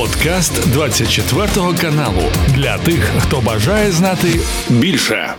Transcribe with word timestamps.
Подкаст 0.00 0.72
24 0.72 1.48
каналу 1.80 2.22
для 2.48 2.78
тих, 2.78 3.12
хто 3.18 3.40
бажає 3.40 3.92
знати 3.92 4.40
більше. 4.68 5.34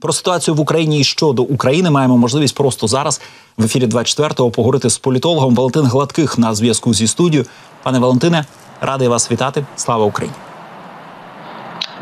Про 0.00 0.12
ситуацію 0.12 0.54
в 0.54 0.60
Україні 0.60 1.00
і 1.00 1.04
щодо 1.04 1.42
України 1.42 1.90
маємо 1.90 2.16
можливість 2.16 2.54
просто 2.54 2.86
зараз 2.86 3.20
в 3.56 3.64
ефірі 3.64 3.86
24-го 3.86 4.50
поговорити 4.50 4.90
з 4.90 4.98
політологом 4.98 5.54
Валентин 5.54 5.82
Гладких 5.82 6.38
на 6.38 6.54
зв'язку 6.54 6.94
зі 6.94 7.06
студією. 7.06 7.46
Пане 7.82 7.98
Валентине, 7.98 8.44
радий 8.80 9.08
вас 9.08 9.30
вітати. 9.30 9.64
Слава 9.76 10.04
Україні! 10.04 10.36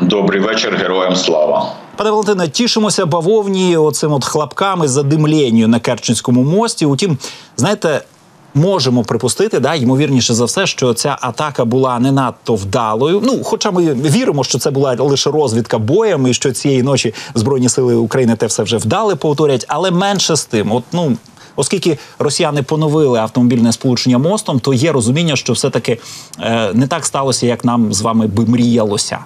Добрий 0.01 0.41
вечір, 0.41 0.77
героям 0.81 1.15
слава. 1.15 1.71
Пане 1.95 2.11
Валентине, 2.11 2.47
тішимося 2.47 3.05
бавовні 3.05 3.77
оцим 3.77 4.13
от 4.13 4.25
хлопками 4.25 4.87
задимлєнню 4.87 5.67
на 5.67 5.79
Керченському 5.79 6.43
мості. 6.43 6.85
Утім, 6.85 7.17
знаєте, 7.57 8.01
можемо 8.59 9.03
припустити, 9.03 9.59
да, 9.59 9.75
ймовірніше 9.75 10.33
за 10.33 10.45
все, 10.45 10.67
що 10.67 10.93
ця 10.93 11.17
атака 11.21 11.65
була 11.65 11.99
не 11.99 12.11
надто 12.11 12.55
вдалою. 12.55 13.21
Ну, 13.23 13.43
хоча 13.43 13.71
ми 13.71 13.93
віримо, 13.93 14.43
що 14.43 14.59
це 14.59 14.71
була 14.71 14.95
лише 14.99 15.31
розвідка 15.31 15.77
боєм, 15.77 16.27
і 16.27 16.33
що 16.33 16.51
цієї 16.51 16.83
ночі 16.83 17.13
збройні 17.35 17.69
сили 17.69 17.95
України 17.95 18.35
те 18.35 18.45
все 18.45 18.63
вже 18.63 18.77
вдали 18.77 19.15
повторять, 19.15 19.65
але 19.67 19.91
менше 19.91 20.35
з 20.35 20.45
тим, 20.45 20.71
от 20.71 20.83
ну. 20.91 21.17
Оскільки 21.55 21.97
росіяни 22.19 22.63
поновили 22.63 23.19
автомобільне 23.19 23.71
сполучення 23.71 24.17
мостом, 24.17 24.59
то 24.59 24.73
є 24.73 24.91
розуміння, 24.91 25.35
що 25.35 25.53
все 25.53 25.69
таки 25.69 25.99
е, 26.41 26.73
не 26.73 26.87
так 26.87 27.05
сталося, 27.05 27.45
як 27.45 27.65
нам 27.65 27.93
з 27.93 28.01
вами 28.01 28.27
би 28.27 28.45
мріялося. 28.45 29.19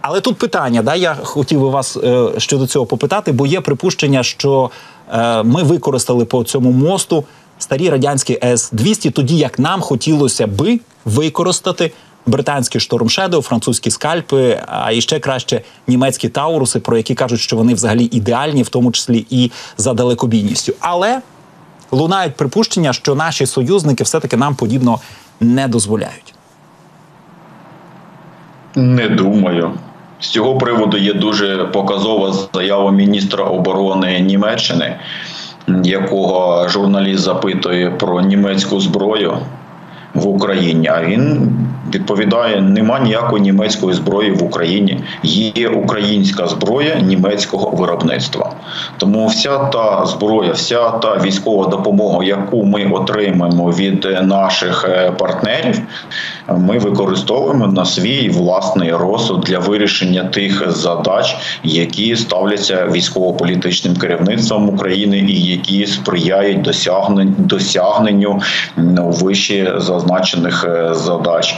Але 0.00 0.20
тут 0.20 0.38
питання, 0.38 0.82
да, 0.82 0.94
я 0.94 1.16
хотів 1.22 1.60
би 1.60 1.68
вас 1.68 1.96
е, 1.96 2.28
щодо 2.38 2.66
цього 2.66 2.86
попитати, 2.86 3.32
бо 3.32 3.46
є 3.46 3.60
припущення, 3.60 4.22
що 4.22 4.70
е, 5.12 5.42
ми 5.42 5.62
використали 5.62 6.24
по 6.24 6.44
цьому 6.44 6.72
мосту 6.72 7.24
старі 7.62 7.90
радянські 7.90 8.38
С-200, 8.44 9.10
тоді 9.10 9.36
як 9.36 9.58
нам 9.58 9.80
хотілося 9.80 10.46
би 10.46 10.80
використати 11.04 11.92
британські 12.26 12.80
штормшедо, 12.80 13.42
французькі 13.42 13.90
скальпи, 13.90 14.60
а 14.66 14.92
іще 14.92 15.18
краще 15.20 15.60
німецькі 15.86 16.28
тауруси, 16.28 16.80
про 16.80 16.96
які 16.96 17.14
кажуть, 17.14 17.40
що 17.40 17.56
вони 17.56 17.74
взагалі 17.74 18.04
ідеальні, 18.04 18.62
в 18.62 18.68
тому 18.68 18.92
числі 18.92 19.26
і 19.30 19.50
за 19.76 19.94
далекобійністю. 19.94 20.72
Але 20.80 21.20
лунають 21.90 22.34
припущення, 22.36 22.92
що 22.92 23.14
наші 23.14 23.46
союзники 23.46 24.04
все-таки 24.04 24.36
нам 24.36 24.54
подібно 24.54 24.98
не 25.40 25.68
дозволяють. 25.68 26.34
Не 28.74 29.08
думаю. 29.08 29.72
З 30.20 30.28
цього 30.28 30.58
приводу 30.58 30.96
є 30.96 31.14
дуже 31.14 31.64
показова 31.64 32.34
заява 32.54 32.90
міністра 32.90 33.44
оборони 33.44 34.20
Німеччини, 34.20 34.96
якого 35.84 36.68
журналіст 36.68 37.24
запитує 37.24 37.90
про 37.90 38.20
німецьку 38.20 38.80
зброю 38.80 39.36
в 40.14 40.26
Україні. 40.26 40.88
А 40.88 41.04
він 41.04 41.50
відповідає: 41.94 42.60
нема 42.60 43.00
ніякої 43.00 43.42
німецької 43.42 43.94
зброї 43.94 44.30
в 44.30 44.42
Україні. 44.44 45.00
Є 45.22 45.68
українська 45.68 46.46
зброя 46.46 46.94
німецького 47.00 47.70
виробництва. 47.70 48.52
Тому 48.96 49.26
вся 49.26 49.58
та 49.58 50.06
зброя, 50.06 50.52
вся 50.52 50.90
та 50.90 51.16
військова 51.16 51.66
допомога, 51.66 52.24
яку 52.24 52.64
ми 52.64 52.84
отримаємо 52.84 53.70
від 53.70 54.04
наших 54.22 54.86
е, 54.88 55.10
партнерів, 55.10 55.80
ми 56.48 56.78
використовуємо 56.78 57.66
на 57.66 57.84
свій 57.84 58.28
власний 58.28 58.92
розсуд 58.92 59.40
для 59.40 59.58
вирішення 59.58 60.24
тих 60.24 60.70
задач, 60.70 61.36
які 61.64 62.16
ставляться 62.16 62.88
військово-політичним 62.92 63.96
керівництвом 63.96 64.68
України 64.68 65.18
і 65.18 65.42
які 65.42 65.86
сприяють 65.86 66.68
досягненню 67.38 68.40
ну, 68.76 69.10
вище 69.10 69.74
зазначених 69.76 70.64
е, 70.68 70.94
задач. 70.94 71.56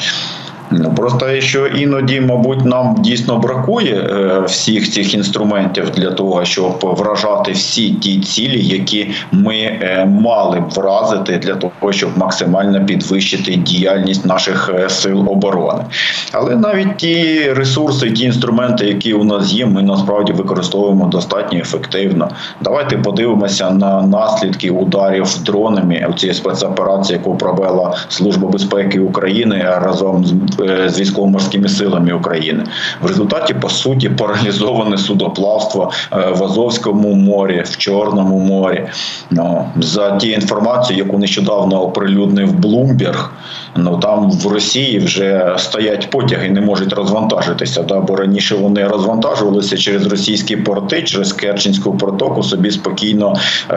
Просто 0.96 1.40
що 1.40 1.66
іноді, 1.66 2.20
мабуть, 2.20 2.64
нам 2.64 2.96
дійсно 2.98 3.38
бракує 3.38 3.94
е, 3.94 4.40
всіх 4.46 4.92
цих 4.92 5.14
інструментів 5.14 5.90
для 5.90 6.10
того, 6.10 6.44
щоб 6.44 6.78
вражати 6.82 7.52
всі 7.52 7.90
ті 7.90 8.20
цілі, 8.20 8.66
які 8.66 9.10
ми 9.32 9.56
е, 9.56 10.06
мали 10.20 10.60
б 10.60 10.70
вразити 10.70 11.38
для 11.38 11.54
того, 11.54 11.92
щоб 11.92 12.18
максимально 12.18 12.86
підвищити 12.86 13.56
діяльність 13.56 14.26
наших 14.26 14.70
е, 14.74 14.90
сил 14.90 15.30
оборони. 15.30 15.84
Але 16.32 16.56
навіть 16.56 16.96
ті 16.96 17.52
ресурси, 17.52 18.10
ті 18.10 18.24
інструменти, 18.24 18.86
які 18.86 19.12
у 19.12 19.24
нас 19.24 19.52
є, 19.52 19.66
ми 19.66 19.82
насправді 19.82 20.32
використовуємо 20.32 21.06
достатньо 21.06 21.58
ефективно. 21.58 22.28
Давайте 22.60 22.96
подивимося 22.96 23.70
на 23.70 24.02
наслідки 24.02 24.70
ударів 24.70 25.26
дронами 25.44 26.06
у 26.10 26.12
цій 26.12 26.34
спецоперації, 26.34 27.18
яку 27.18 27.36
провела 27.36 27.96
Служба 28.08 28.48
безпеки 28.48 29.00
України 29.00 29.64
разом 29.82 30.24
з. 30.24 30.34
Е, 30.68 30.88
з 30.88 31.00
військово-морськими 31.00 31.68
силами 31.68 32.12
України. 32.12 32.64
В 33.00 33.06
результаті 33.06 33.54
по 33.54 33.68
суті 33.68 34.08
паралізоване 34.08 34.98
судоплавство 34.98 35.92
е, 36.12 36.16
в 36.30 36.44
Азовському 36.44 37.14
морі, 37.14 37.62
в 37.66 37.76
Чорному 37.76 38.38
морі. 38.38 38.86
Ну, 39.30 39.68
За 39.76 40.16
ті 40.16 40.30
інформацією, 40.30 41.04
яку 41.04 41.18
нещодавно 41.18 41.82
оприлюднив 41.82 42.52
Блумберг, 42.52 43.32
ну 43.76 43.98
там 43.98 44.30
в 44.30 44.46
Росії 44.46 44.98
вже 44.98 45.54
стоять 45.58 46.10
потяги, 46.10 46.48
не 46.48 46.60
можуть 46.60 46.92
розвантажитися. 46.92 47.82
Да? 47.82 48.00
Бо 48.00 48.16
раніше 48.16 48.54
вони 48.54 48.84
розвантажувалися 48.88 49.76
через 49.76 50.06
російські 50.06 50.56
порти, 50.56 51.02
через 51.02 51.32
Керченську 51.32 51.96
протоку 51.96 52.42
собі 52.42 52.70
спокійно 52.70 53.34
е, 53.70 53.74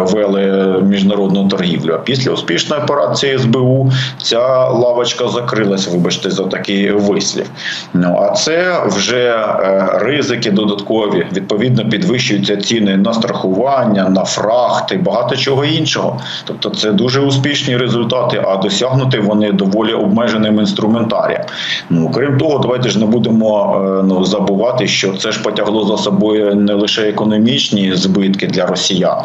вели 0.00 0.74
міжнародну 0.82 1.48
торгівлю. 1.48 1.92
А 1.94 1.98
після 1.98 2.30
успішної 2.30 2.82
операції 2.82 3.38
СБУ 3.38 3.90
ця 4.22 4.68
лавочка 4.68 5.28
закрилась. 5.28 5.88
Вибачте 5.88 6.30
за 6.30 6.44
такий 6.44 6.90
вислів. 6.90 7.50
Ну 7.94 8.18
а 8.22 8.30
це 8.30 8.82
вже 8.86 9.28
е, 9.28 9.88
ризики 9.92 10.50
додаткові. 10.50 11.26
Відповідно, 11.32 11.88
підвищуються 11.88 12.56
ціни 12.56 12.96
на 12.96 13.14
страхування, 13.14 14.08
на 14.08 14.24
фрахти, 14.24 14.96
багато 14.96 15.36
чого 15.36 15.64
іншого. 15.64 16.20
Тобто, 16.44 16.70
це 16.70 16.92
дуже 16.92 17.20
успішні 17.20 17.76
результати, 17.76 18.44
а 18.48 18.56
досягнути 18.56 19.20
вони 19.20 19.37
доволі 19.52 19.92
обмеженим 19.92 20.58
інструментарієм. 20.58 21.42
Ну 21.90 22.10
крім 22.14 22.38
того, 22.38 22.58
давайте 22.58 22.88
ж 22.88 22.98
не 22.98 23.06
будемо 23.06 23.82
е, 24.00 24.02
ну 24.08 24.24
забувати, 24.24 24.86
що 24.86 25.12
це 25.12 25.32
ж 25.32 25.42
потягло 25.42 25.84
за 25.84 26.02
собою 26.02 26.54
не 26.54 26.74
лише 26.74 27.02
економічні 27.02 27.92
збитки 27.94 28.46
для 28.46 28.66
росіян, 28.66 29.18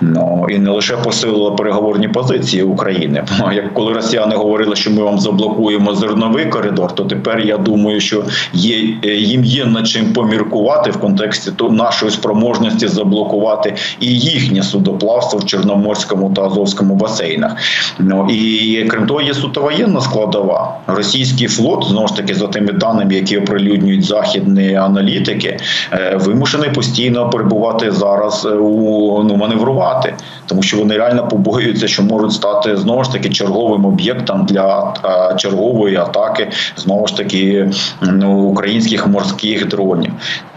ну 0.00 0.46
і 0.50 0.58
не 0.58 0.70
лише 0.70 0.96
посилило 0.96 1.54
переговорні 1.54 2.08
позиції 2.08 2.62
України. 2.62 3.24
Як 3.54 3.74
коли 3.74 3.92
росіяни 3.92 4.36
говорили, 4.36 4.76
що 4.76 4.90
ми 4.90 5.02
вам 5.02 5.18
заблокуємо 5.18 5.94
зерно 5.94 6.26
новий 6.26 6.46
коридор, 6.46 6.94
то 6.94 7.04
тепер 7.04 7.40
я 7.40 7.56
думаю, 7.56 8.00
що 8.00 8.24
є 8.52 8.76
е, 9.04 9.14
їм 9.14 9.44
є 9.44 9.64
над 9.64 9.88
чим 9.88 10.12
поміркувати 10.12 10.90
в 10.90 10.96
контексті 10.96 11.50
то 11.56 11.70
нашої 11.70 12.12
спроможності 12.12 12.88
заблокувати 12.88 13.74
і 14.00 14.06
їхнє 14.06 14.62
судоплавство 14.62 15.38
в 15.38 15.44
Чорноморському 15.44 16.32
та 16.36 16.42
Азовському 16.42 16.94
басейнах. 16.94 17.52
Ну 17.98 18.28
і 18.30 18.84
крім 18.88 19.06
того, 19.06 19.20
є 19.20 19.34
суто 19.46 19.60
воєнна 19.60 20.00
складова. 20.00 20.76
Російський 20.86 21.48
флот 21.48 21.84
знову 21.84 22.08
ж 22.08 22.16
таки 22.16 22.34
за 22.34 22.46
тими 22.46 22.72
даними, 22.72 23.14
які 23.14 23.38
оприлюднюють 23.38 24.04
західні 24.04 24.74
аналітики, 24.74 25.58
е, 25.92 26.16
вимушений 26.20 26.70
постійно 26.70 27.30
перебувати 27.30 27.92
зараз 27.92 28.46
е, 28.46 28.48
у 28.48 29.22
ну 29.22 29.36
маневрувати, 29.36 30.14
тому 30.46 30.62
що 30.62 30.76
вони 30.76 30.96
реально 30.96 31.28
побоюються, 31.28 31.88
що 31.88 32.02
можуть 32.02 32.32
стати 32.32 32.76
знову 32.76 33.04
ж 33.04 33.12
таки 33.12 33.28
черговим 33.28 33.84
об'єктом 33.84 34.46
для 34.46 34.94
чергової 35.36 35.96
атаки 35.96 36.16
атаки 36.16 36.48
знову 36.76 37.06
ж 37.06 37.16
таки 37.16 37.70
ну, 38.02 38.38
українських 38.38 39.06
морських 39.06 39.68
дронів. 39.68 40.12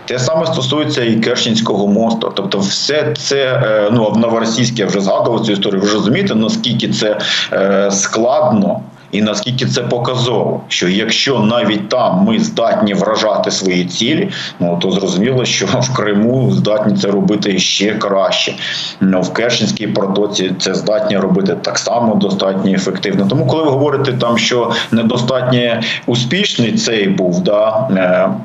Те 0.10 0.20
саме 0.20 0.46
стосується 0.46 1.04
і 1.04 1.16
Керченського 1.16 1.88
мосту. 1.88 2.32
Тобто, 2.36 2.60
все 2.60 3.14
це 3.18 3.62
е, 3.64 3.90
ну 3.92 4.14
новоросійське 4.18 4.86
вже 4.86 5.02
згадував 5.02 5.46
цю 5.46 5.52
історію. 5.52 5.82
Ви 5.82 5.92
розумієте, 5.94 6.36
наскільки 6.36 6.90
це 6.90 7.20
е, 7.54 7.92
складно. 7.92 8.80
І 9.12 9.22
наскільки 9.22 9.66
це 9.66 9.82
показово, 9.82 10.62
що 10.68 10.90
якщо 10.90 11.40
навіть 11.40 11.90
там 11.90 12.24
ми 12.24 12.40
здатні 12.40 12.94
вражати 12.94 13.52
свої 13.52 13.86
цілі, 13.86 14.30
ну 14.60 14.78
то 14.82 14.92
зрозуміло, 14.92 15.46
що 15.46 15.66
в 15.80 15.94
Криму 15.96 16.52
здатні 16.52 16.98
це 16.98 17.08
робити 17.08 17.60
ще 17.60 17.94
краще. 17.94 18.54
Ну, 19.00 19.22
В 19.22 19.34
Керченській 19.34 19.88
протоці 19.88 20.52
це 20.60 20.76
здатні 20.76 21.18
робити 21.18 21.56
так 21.62 21.78
само 21.78 22.16
достатньо 22.16 22.72
ефективно. 22.72 23.26
Тому, 23.30 23.48
коли 23.48 23.64
ви 23.64 23.70
говорите 23.70 24.14
там, 24.14 24.38
що 24.38 24.72
недостатньо 24.92 25.82
успішний 26.06 26.72
цей 26.72 27.08
був, 27.08 27.42
да. 27.44 28.36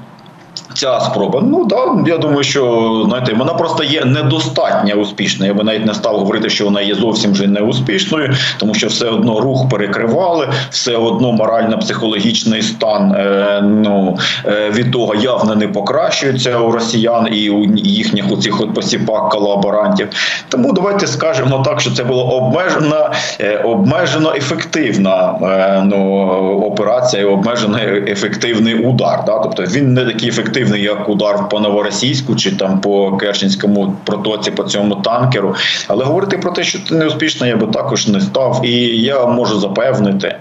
Ця 0.75 1.01
спроба, 1.01 1.41
ну 1.43 1.65
да, 1.65 2.11
я 2.11 2.19
думаю, 2.19 2.45
що 2.45 3.03
знаєте, 3.07 3.35
вона 3.35 3.55
просто 3.55 3.85
є 3.85 4.05
недостатньо 4.05 4.95
успішною. 4.95 5.53
Я 5.53 5.59
би 5.59 5.65
навіть 5.65 5.87
не 5.87 5.95
став 5.95 6.17
говорити, 6.17 6.51
що 6.51 6.65
вона 6.65 6.81
є 6.81 6.95
зовсім 6.95 7.33
вже 7.33 7.47
не 7.47 7.61
успішною, 7.61 8.35
тому 8.59 8.75
що 8.75 8.87
все 8.87 9.07
одно 9.07 9.41
рух 9.41 9.69
перекривали, 9.69 10.49
все 10.71 10.97
одно 10.97 11.33
морально-психологічний 11.33 12.63
стан 12.63 13.13
е, 13.13 13.61
ну, 13.63 14.19
е, 14.47 14.71
від 14.71 14.93
того 14.93 15.15
явно 15.15 15.55
не 15.55 15.69
покращується 15.69 16.59
у 16.59 16.73
росіян 16.73 17.29
і 17.33 17.51
у 17.51 17.65
їхніх 17.77 18.33
у 18.33 18.37
цих 18.37 18.61
от 18.61 18.75
посіпак 18.75 19.29
колаборантів. 19.29 20.09
Тому 20.49 20.73
давайте 20.73 21.07
скажемо 21.07 21.59
так, 21.59 21.81
що 21.81 21.91
це 21.91 22.05
було 22.05 22.25
обмежено, 22.25 23.11
е, 23.41 23.59
обмежено 23.59 24.35
ефективна 24.37 25.39
е, 25.43 25.83
ну, 25.85 26.21
операція 26.67 27.23
і 27.23 27.27
обмежено 27.27 27.79
ефективний 28.07 28.75
удар. 28.75 29.23
Да? 29.27 29.39
Тобто 29.39 29.63
він 29.63 29.95
не 29.95 30.05
такий 30.05 30.29
ефективний, 30.29 30.64
як 30.73 31.09
удар 31.09 31.49
по 31.49 31.61
новоросійську 31.61 32.37
чи 32.37 32.57
там 32.57 32.81
по 32.81 33.17
Керченському 33.17 33.97
протоці 34.05 34.51
по 34.51 34.65
цьому 34.65 34.95
танкеру. 34.95 35.55
Але 35.89 36.05
говорити 36.05 36.39
про 36.39 36.51
те, 36.51 36.65
що 36.65 36.79
це 36.89 36.95
неуспішно, 36.95 37.47
я 37.47 37.57
би 37.57 37.67
також 37.67 38.09
не 38.09 38.21
став. 38.21 38.61
І 38.65 38.73
я 39.03 39.27
можу 39.27 39.61
запевнити. 39.61 40.39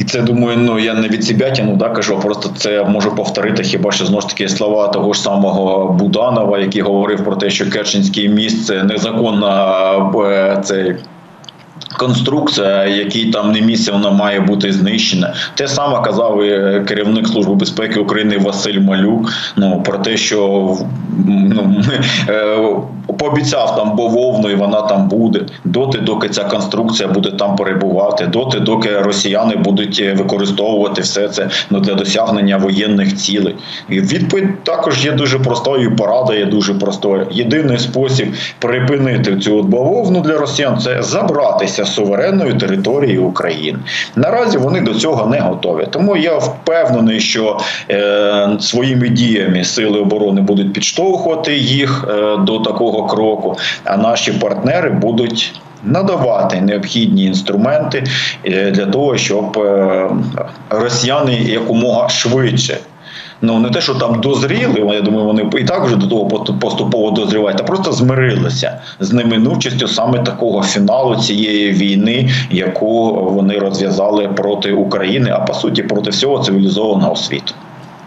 І 0.00 0.04
це 0.04 0.22
думаю, 0.22 0.58
ну 0.58 0.78
я 0.78 0.94
не 0.94 1.08
від 1.08 1.24
себе 1.24 1.50
тяну, 1.50 1.76
да, 1.76 1.88
кажу, 1.88 2.20
просто 2.20 2.50
це 2.56 2.84
можу 2.84 3.14
повторити 3.14 3.62
хіба 3.62 3.92
що 3.92 4.06
знову 4.06 4.20
ж 4.20 4.28
таки 4.28 4.48
слова 4.48 4.88
того 4.88 5.12
ж 5.12 5.20
самого 5.20 5.92
Буданова, 5.92 6.58
який 6.58 6.82
говорив 6.82 7.24
про 7.24 7.36
те, 7.36 7.50
що 7.50 7.70
Керченський 7.70 8.28
міст 8.28 8.66
це 8.66 8.82
незаконна 8.82 9.92
е, 10.24 10.60
це 10.64 10.96
конструкція, 11.98 12.86
якій 12.86 13.26
там 13.26 13.52
не 13.52 13.60
місце 13.60 13.92
вона 13.92 14.10
має 14.10 14.40
бути 14.40 14.72
знищена. 14.72 15.34
Те 15.54 15.68
саме 15.68 16.02
казав 16.02 16.44
і 16.44 16.84
керівник 16.84 17.28
служби 17.28 17.54
безпеки 17.54 18.00
України 18.00 18.38
Василь 18.38 18.80
Малюк. 18.80 19.32
Ну 19.56 19.82
про 19.82 19.98
те, 19.98 20.16
що 20.16 20.76
ну, 21.26 21.82
е, 22.28 22.70
пообіцяв 23.12 23.76
там 23.76 23.96
бововну, 23.96 24.50
і 24.50 24.54
вона 24.54 24.82
там 24.82 25.08
буде 25.08 25.40
доти, 25.64 25.98
доки 25.98 26.28
ця 26.28 26.44
конструкція 26.44 27.08
буде 27.08 27.30
там 27.30 27.56
перебувати, 27.56 28.26
доти, 28.26 28.60
доки 28.60 28.98
росіяни 28.98 29.56
будуть 29.56 30.00
використовувати 30.16 31.02
все 31.02 31.28
це 31.28 31.48
ну, 31.70 31.80
для 31.80 31.94
досягнення 31.94 32.56
воєнних 32.56 33.16
цілей. 33.16 33.54
І 33.88 34.00
відповідь 34.00 34.64
також 34.64 35.04
є 35.04 35.12
дуже 35.12 35.38
простою. 35.38 35.96
Порада 35.96 36.34
є 36.34 36.44
дуже 36.44 36.74
простою. 36.74 37.26
Єдиний 37.30 37.78
спосіб 37.78 38.34
припинити 38.58 39.36
цю 39.36 39.58
от 39.58 39.66
бавовну 39.66 40.20
для 40.20 40.38
росіян 40.38 40.78
це 40.78 41.02
забратися 41.02 41.84
суверенною 41.84 42.58
територією 42.58 43.24
України. 43.24 43.78
Наразі 44.16 44.58
вони 44.58 44.80
до 44.80 44.94
цього 44.94 45.26
не 45.26 45.40
готові. 45.40 45.86
Тому 45.90 46.16
я 46.16 46.38
впевнений, 46.38 47.20
що 47.20 47.58
е, 47.90 48.48
своїми 48.60 49.08
діями 49.08 49.64
сили 49.64 50.00
оборони 50.00 50.40
будуть 50.40 50.72
підштовхувати 50.72 51.56
їх 51.56 52.04
е, 52.08 52.36
до 52.36 52.58
такого 52.58 52.99
кроку, 53.06 53.56
а 53.84 53.96
наші 53.96 54.32
партнери 54.32 54.90
будуть. 54.90 55.60
Надавати 55.84 56.60
необхідні 56.60 57.24
інструменти 57.24 58.04
е, 58.44 58.70
для 58.70 58.86
того, 58.86 59.16
щоб 59.16 59.58
е, 59.58 60.10
росіяни 60.70 61.34
якомога 61.34 62.08
швидше 62.08 62.78
ну 63.42 63.58
не 63.58 63.70
те, 63.70 63.80
що 63.80 63.94
там 63.94 64.20
дозріли, 64.20 64.94
я 64.94 65.00
думаю, 65.00 65.26
вони 65.26 65.50
і 65.58 65.64
так 65.64 65.84
вже 65.84 65.96
до 65.96 66.06
того 66.06 66.26
поступово 66.60 67.10
дозрівають, 67.10 67.60
а 67.60 67.64
просто 67.64 67.92
змирилися 67.92 68.80
з 69.00 69.12
неминучістю 69.12 69.88
саме 69.88 70.18
такого 70.18 70.62
фіналу 70.62 71.16
цієї 71.16 71.72
війни, 71.72 72.30
яку 72.50 73.12
вони 73.12 73.58
розв'язали 73.58 74.28
проти 74.28 74.72
України, 74.72 75.30
а 75.34 75.40
по 75.40 75.54
суті 75.54 75.82
проти 75.82 76.10
всього 76.10 76.38
цивілізованого 76.38 77.16
світу. 77.16 77.54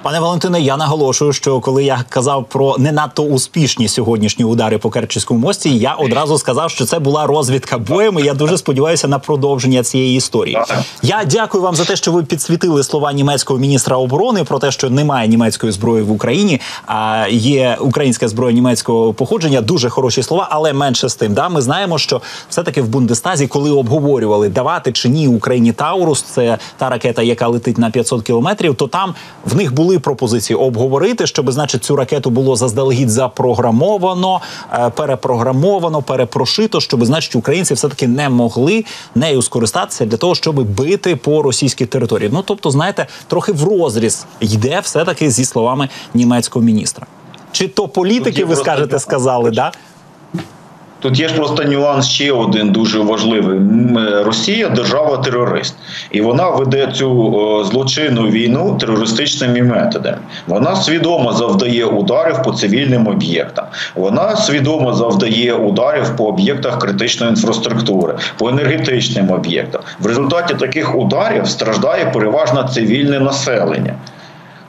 Пане 0.03 0.19
Валентине, 0.19 0.61
я 0.61 0.77
наголошую, 0.77 1.33
що 1.33 1.59
коли 1.59 1.83
я 1.83 2.03
казав 2.09 2.45
про 2.49 2.75
не 2.77 2.91
надто 2.91 3.23
успішні 3.23 3.87
сьогоднішні 3.87 4.45
удари 4.45 4.77
по 4.77 4.89
Керченському 4.89 5.39
мості, 5.39 5.77
я 5.77 5.93
одразу 5.93 6.37
сказав, 6.37 6.71
що 6.71 6.85
це 6.85 6.99
була 6.99 7.27
розвідка 7.27 7.77
боєм. 7.77 8.19
і 8.19 8.23
Я 8.23 8.33
дуже 8.33 8.57
сподіваюся 8.57 9.07
на 9.07 9.19
продовження 9.19 9.83
цієї 9.83 10.17
історії. 10.17 10.57
Я 11.03 11.23
дякую 11.25 11.63
вам 11.63 11.75
за 11.75 11.85
те, 11.85 11.95
що 11.95 12.11
ви 12.11 12.23
підсвітили 12.23 12.83
слова 12.83 13.13
німецького 13.13 13.59
міністра 13.59 13.97
оборони 13.97 14.43
про 14.43 14.59
те, 14.59 14.71
що 14.71 14.89
немає 14.89 15.27
німецької 15.27 15.71
зброї 15.71 16.03
в 16.03 16.11
Україні, 16.11 16.61
а 16.87 17.25
є 17.29 17.77
українська 17.79 18.27
зброя 18.27 18.53
німецького 18.53 19.13
походження. 19.13 19.61
Дуже 19.61 19.89
хороші 19.89 20.23
слова, 20.23 20.47
але 20.51 20.73
менше 20.73 21.09
з 21.09 21.15
тим. 21.15 21.33
Да, 21.33 21.49
ми 21.49 21.61
знаємо, 21.61 21.97
що 21.97 22.21
все 22.49 22.63
таки 22.63 22.81
в 22.81 22.87
Бундестазі, 22.87 23.47
коли 23.47 23.71
обговорювали 23.71 24.49
давати 24.49 24.91
чи 24.91 25.09
ні 25.09 25.27
Україні 25.27 25.71
Таурус, 25.71 26.21
це 26.21 26.57
та 26.77 26.89
ракета, 26.89 27.21
яка 27.21 27.47
летить 27.47 27.77
на 27.77 27.89
500 27.89 28.23
кілометрів, 28.23 28.75
то 28.75 28.87
там 28.87 29.15
в 29.45 29.55
них 29.55 29.73
були 29.73 29.92
були 29.93 29.99
пропозиції 29.99 30.57
обговорити, 30.57 31.27
щоб 31.27 31.51
значить 31.51 31.83
цю 31.83 31.95
ракету 31.95 32.29
було 32.29 32.55
заздалегідь 32.55 33.09
запрограмовано, 33.09 34.41
е, 34.73 34.89
перепрограмовано, 34.89 36.01
перепрошито, 36.01 36.79
щоб 36.79 37.05
значить 37.05 37.35
українці 37.35 37.73
все 37.73 37.89
таки 37.89 38.07
не 38.07 38.29
могли 38.29 38.85
нею 39.15 39.41
скористатися 39.41 40.05
для 40.05 40.17
того, 40.17 40.35
щоб 40.35 40.55
бити 40.55 41.15
по 41.15 41.41
російській 41.41 41.85
території. 41.85 42.29
Ну 42.33 42.43
тобто, 42.45 42.71
знаєте, 42.71 43.07
трохи 43.27 43.51
в 43.51 43.63
розріз 43.63 44.25
йде 44.39 44.79
все 44.79 45.05
таки 45.05 45.31
зі 45.31 45.45
словами 45.45 45.89
німецького 46.13 46.65
міністра. 46.65 47.05
Чи 47.51 47.67
то 47.67 47.87
політики, 47.87 48.45
ви 48.45 48.55
скажете, 48.55 48.99
сказали, 48.99 49.51
да? 49.51 49.71
Тут 51.03 51.19
є 51.19 51.27
ж 51.27 51.35
просто 51.35 51.63
нюанс 51.63 52.07
ще 52.07 52.31
один 52.31 52.71
дуже 52.71 52.99
важливий. 52.99 53.59
Е, 53.97 54.23
Росія 54.23 54.69
держава-терорист, 54.69 55.75
і 56.11 56.21
вона 56.21 56.49
веде 56.49 56.87
цю 56.95 57.65
злочинну 57.71 58.27
війну 58.27 58.77
терористичними 58.79 59.61
методами. 59.61 60.17
Вона 60.47 60.75
свідомо 60.75 61.33
завдає 61.33 61.85
ударів 61.85 62.43
по 62.43 62.51
цивільним 62.51 63.07
об'єктам. 63.07 63.65
Вона 63.95 64.35
свідомо 64.35 64.93
завдає 64.93 65.53
ударів 65.53 66.15
по 66.17 66.25
об'єктах 66.25 66.79
критичної 66.79 67.29
інфраструктури, 67.29 68.15
по 68.37 68.49
енергетичним 68.49 69.31
об'єктам. 69.31 69.81
В 69.99 70.05
результаті 70.05 70.53
таких 70.53 70.95
ударів 70.95 71.47
страждає 71.47 72.05
переважно 72.05 72.63
цивільне 72.63 73.19
населення. 73.19 73.93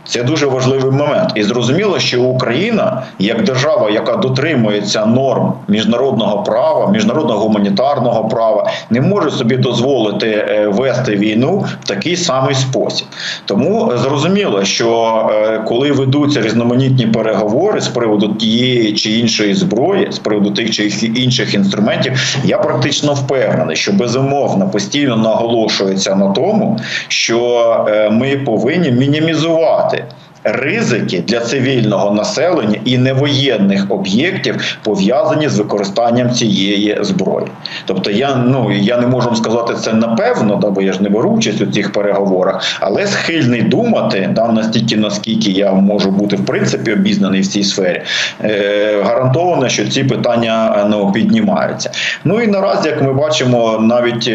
Це 0.06 0.22
дуже 0.22 0.46
важливий 0.46 0.90
момент, 0.90 1.32
і 1.34 1.42
зрозуміло, 1.42 1.98
що 1.98 2.22
Україна, 2.22 3.02
як 3.18 3.44
держава, 3.44 3.90
яка 3.90 4.16
дотримується 4.16 5.06
норм 5.06 5.52
міжнародного 5.68 6.42
права, 6.42 6.90
міжнародного 6.90 7.40
гуманітарного 7.40 8.28
права, 8.28 8.70
не 8.90 9.00
може 9.00 9.30
собі 9.30 9.56
дозволити 9.56 10.28
е, 10.28 10.68
вести 10.68 11.16
війну 11.16 11.64
в 11.82 11.88
такий 11.88 12.16
самий 12.16 12.54
спосіб. 12.54 13.06
Тому 13.44 13.92
зрозуміло, 13.96 14.64
що 14.64 15.30
е, 15.32 15.58
коли 15.68 15.92
ведуться 15.92 16.42
різноманітні 16.42 17.06
переговори 17.06 17.80
з 17.80 17.88
приводу 17.88 18.28
тієї 18.28 18.92
чи 18.92 19.10
іншої 19.10 19.54
зброї, 19.54 20.12
з 20.12 20.18
приводу 20.18 20.50
тих 20.50 20.70
чи 20.70 20.84
інших 21.06 21.54
інструментів, 21.54 22.38
я 22.44 22.58
практично 22.58 23.14
впевнений, 23.14 23.76
що 23.76 23.92
безумовно 23.92 24.68
постійно 24.68 25.16
наголошується 25.16 26.14
на 26.14 26.30
тому, 26.30 26.78
що 27.08 27.60
е, 27.88 28.10
ми 28.10 28.36
повинні 28.36 28.90
мінімізувати 28.90 29.93
ризики 30.44 31.22
для 31.28 31.40
цивільного 31.40 32.10
населення 32.10 32.78
і 32.84 32.98
невоєнних 32.98 33.86
об'єктів 33.88 34.78
пов'язані 34.82 35.48
з 35.48 35.58
використанням 35.58 36.30
цієї 36.30 36.98
зброї. 37.00 37.46
Тобто, 37.84 38.10
я 38.10 38.34
ну 38.34 38.72
я 38.72 38.98
не 38.98 39.06
можу 39.06 39.36
сказати 39.36 39.74
це 39.74 39.92
напевно, 39.92 40.56
да, 40.56 40.70
бо 40.70 40.82
я 40.82 40.92
ж 40.92 41.02
не 41.02 41.08
беру 41.08 41.30
участь 41.30 41.60
у 41.60 41.66
цих 41.66 41.92
переговорах, 41.92 42.78
але 42.80 43.06
схильний 43.06 43.62
думати 43.62 44.30
да, 44.32 44.48
настільки, 44.48 44.96
наскільки 44.96 45.50
я 45.50 45.72
можу 45.72 46.10
бути 46.10 46.36
в 46.36 46.46
принципі 46.46 46.92
обізнаний 46.92 47.40
в 47.40 47.46
цій 47.46 47.64
сфері, 47.64 48.02
е, 48.44 49.02
гарантовано, 49.02 49.68
що 49.68 49.88
ці 49.88 50.04
питання 50.04 50.86
ну, 50.90 51.12
піднімаються. 51.12 51.90
Ну 52.24 52.40
і 52.40 52.46
наразі, 52.46 52.88
як 52.88 53.02
ми 53.02 53.12
бачимо, 53.12 53.78
навіть. 53.80 54.30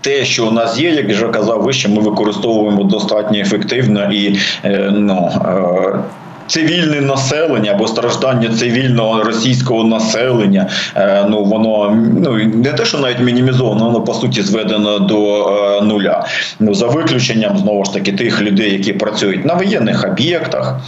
Е, 0.00 0.10
те, 0.10 0.24
що 0.24 0.46
у 0.46 0.50
нас 0.50 0.78
є, 0.78 0.90
як 0.90 1.08
вже 1.08 1.28
казав 1.28 1.62
вище, 1.62 1.88
ми 1.88 2.02
використовуємо 2.02 2.84
достатньо 2.84 3.38
ефективно 3.38 4.12
і 4.12 4.38
е, 4.64 4.90
ну. 4.92 5.30
Е, 5.44 5.98
цивільне 6.46 7.00
населення 7.00 7.70
або 7.70 7.86
страждання 7.86 8.48
цивільного 8.48 9.22
російського 9.22 9.84
населення, 9.84 10.68
е, 10.96 11.26
ну 11.28 11.44
воно 11.44 11.98
ну 12.24 12.34
не 12.36 12.72
те, 12.72 12.84
що 12.84 12.98
навіть 12.98 13.20
мінімізовано, 13.20 13.84
воно 13.84 14.00
по 14.00 14.14
суті 14.14 14.42
зведено 14.42 14.98
до 14.98 15.80
нуля. 15.82 16.24
Ну 16.60 16.74
за 16.74 16.86
виключенням 16.86 17.58
знову 17.58 17.84
ж 17.84 17.92
таки 17.92 18.12
тих 18.12 18.42
людей, 18.42 18.72
які 18.72 18.92
працюють 18.92 19.44
на 19.44 19.54
воєнних 19.54 20.04
об'єктах. 20.04 20.80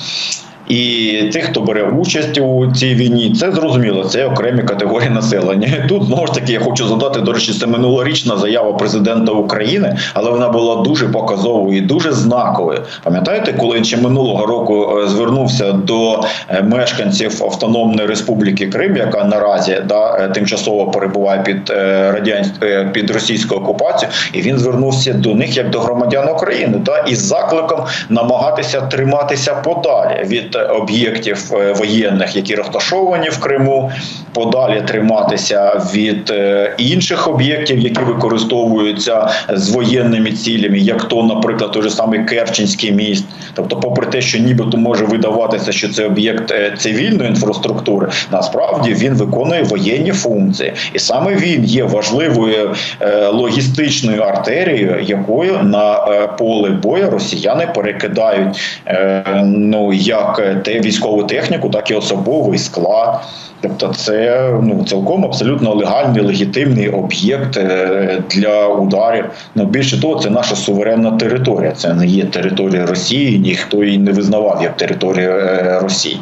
І 0.69 1.13
тих, 1.33 1.45
хто 1.45 1.61
бере 1.61 1.83
участь 1.83 2.39
у 2.39 2.73
цій 2.75 2.95
війні, 2.95 3.35
це 3.41 3.53
зрозуміло. 3.53 4.05
Це 4.05 4.27
окремі 4.27 4.63
категорії 4.63 5.11
населення. 5.11 5.69
Тут 5.89 6.05
знову 6.05 6.27
ж 6.27 6.35
таки 6.35 6.53
я 6.53 6.61
хочу 6.61 6.89
задати 6.89 7.21
до 7.21 7.33
речі, 7.33 7.53
це 7.53 7.67
минулорічна 7.67 8.37
заява 8.37 8.73
президента 8.73 9.33
України, 9.33 9.97
але 10.15 10.31
вона 10.31 10.49
була 10.49 10.77
дуже 10.77 11.09
показовою 11.09 11.79
і 11.79 11.81
дуже 11.81 12.13
знаковою. 12.13 12.83
Пам'ятаєте, 13.03 13.53
коли 13.53 13.85
ще 13.85 13.97
минулого 13.97 14.47
року 14.47 14.99
е, 14.99 15.09
звернувся 15.09 15.73
до 15.73 16.21
е, 16.49 16.63
мешканців 16.63 17.43
Автономної 17.45 18.09
Республіки 18.09 18.67
Крим, 18.67 18.97
яка 18.97 19.25
наразі 19.25 19.83
да 19.89 20.17
е, 20.17 20.29
тимчасово 20.29 20.91
перебуває 20.91 21.43
під 21.43 21.71
радянсь... 22.15 22.51
під 22.93 23.11
російською 23.11 23.61
окупацією, 23.61 24.17
і 24.33 24.43
він 24.43 24.59
звернувся 24.59 25.13
до 25.13 25.35
них 25.35 25.57
як 25.57 25.71
до 25.71 25.81
громадян 25.81 26.29
України, 26.29 26.79
да 26.85 26.99
із 26.99 27.19
закликом 27.19 27.85
намагатися 28.09 28.81
триматися 28.81 29.55
подалі 29.55 30.25
від 30.25 30.52
від 30.55 30.71
об'єктів 30.71 31.53
е, 31.53 31.73
воєнних, 31.73 32.37
які 32.37 32.55
розташовані 32.55 33.29
в 33.29 33.41
Криму, 33.41 33.93
подалі 34.33 34.83
триматися 34.87 35.83
від 35.95 36.31
е, 36.31 36.75
інших 36.79 37.29
об'єктів, 37.29 37.79
які 37.79 38.01
використовуються 38.01 39.31
з 39.49 39.71
воєнними 39.71 40.33
цілями, 40.33 40.79
як 40.79 41.05
то, 41.05 41.23
наприклад, 41.23 41.73
той 41.73 41.83
же 41.83 41.91
самий 41.91 42.25
Керченський 42.25 42.93
міст. 42.93 43.25
Тобто, 43.55 43.77
попри 43.77 44.07
те, 44.07 44.21
що 44.21 44.39
нібито 44.39 44.77
може 44.77 45.05
видаватися, 45.05 45.73
що 45.73 45.89
це 45.89 46.07
об'єкт 46.07 46.51
е, 46.51 46.73
цивільної 46.79 47.31
інфраструктури, 47.31 48.09
насправді 48.33 48.95
він 48.95 49.15
виконує 49.15 49.63
воєнні 49.63 50.13
функції, 50.13 50.73
і 50.93 50.99
саме 50.99 51.35
він 51.35 51.65
є 51.65 51.85
важливою 51.85 52.75
логістичною 53.33 54.23
артерією, 54.23 55.01
якою 55.03 55.63
на 55.63 55.95
поле 56.39 56.71
бою 56.71 57.11
росіяни 57.11 57.69
перекидають 57.75 58.81
ну 59.45 59.93
як 59.93 60.42
те 60.65 60.81
військову 60.81 61.23
техніку, 61.23 61.69
так 61.69 61.91
і 61.91 61.95
особовий 61.95 62.59
склад. 62.59 63.21
Тобто, 63.63 63.93
це 63.97 64.49
ну 64.63 64.85
цілком 64.85 65.25
абсолютно 65.25 65.75
легальний 65.75 66.23
легітимний 66.23 66.89
об'єкт 66.89 67.57
е, 67.57 68.23
для 68.31 68.67
ударів. 68.67 69.25
Ну 69.55 69.65
більше 69.65 70.01
того, 70.01 70.21
це 70.21 70.31
наша 70.31 70.57
суверенна 70.57 71.11
територія. 71.11 71.73
Це 71.73 71.95
не 71.95 72.07
є 72.07 72.25
територія 72.25 72.87
Росії, 72.87 73.39
ніхто 73.39 73.85
її 73.85 73.99
не 73.99 74.13
визнавав 74.13 74.61
як 74.63 74.77
територію 74.77 75.31
е, 75.31 75.79
Росії. 75.83 76.21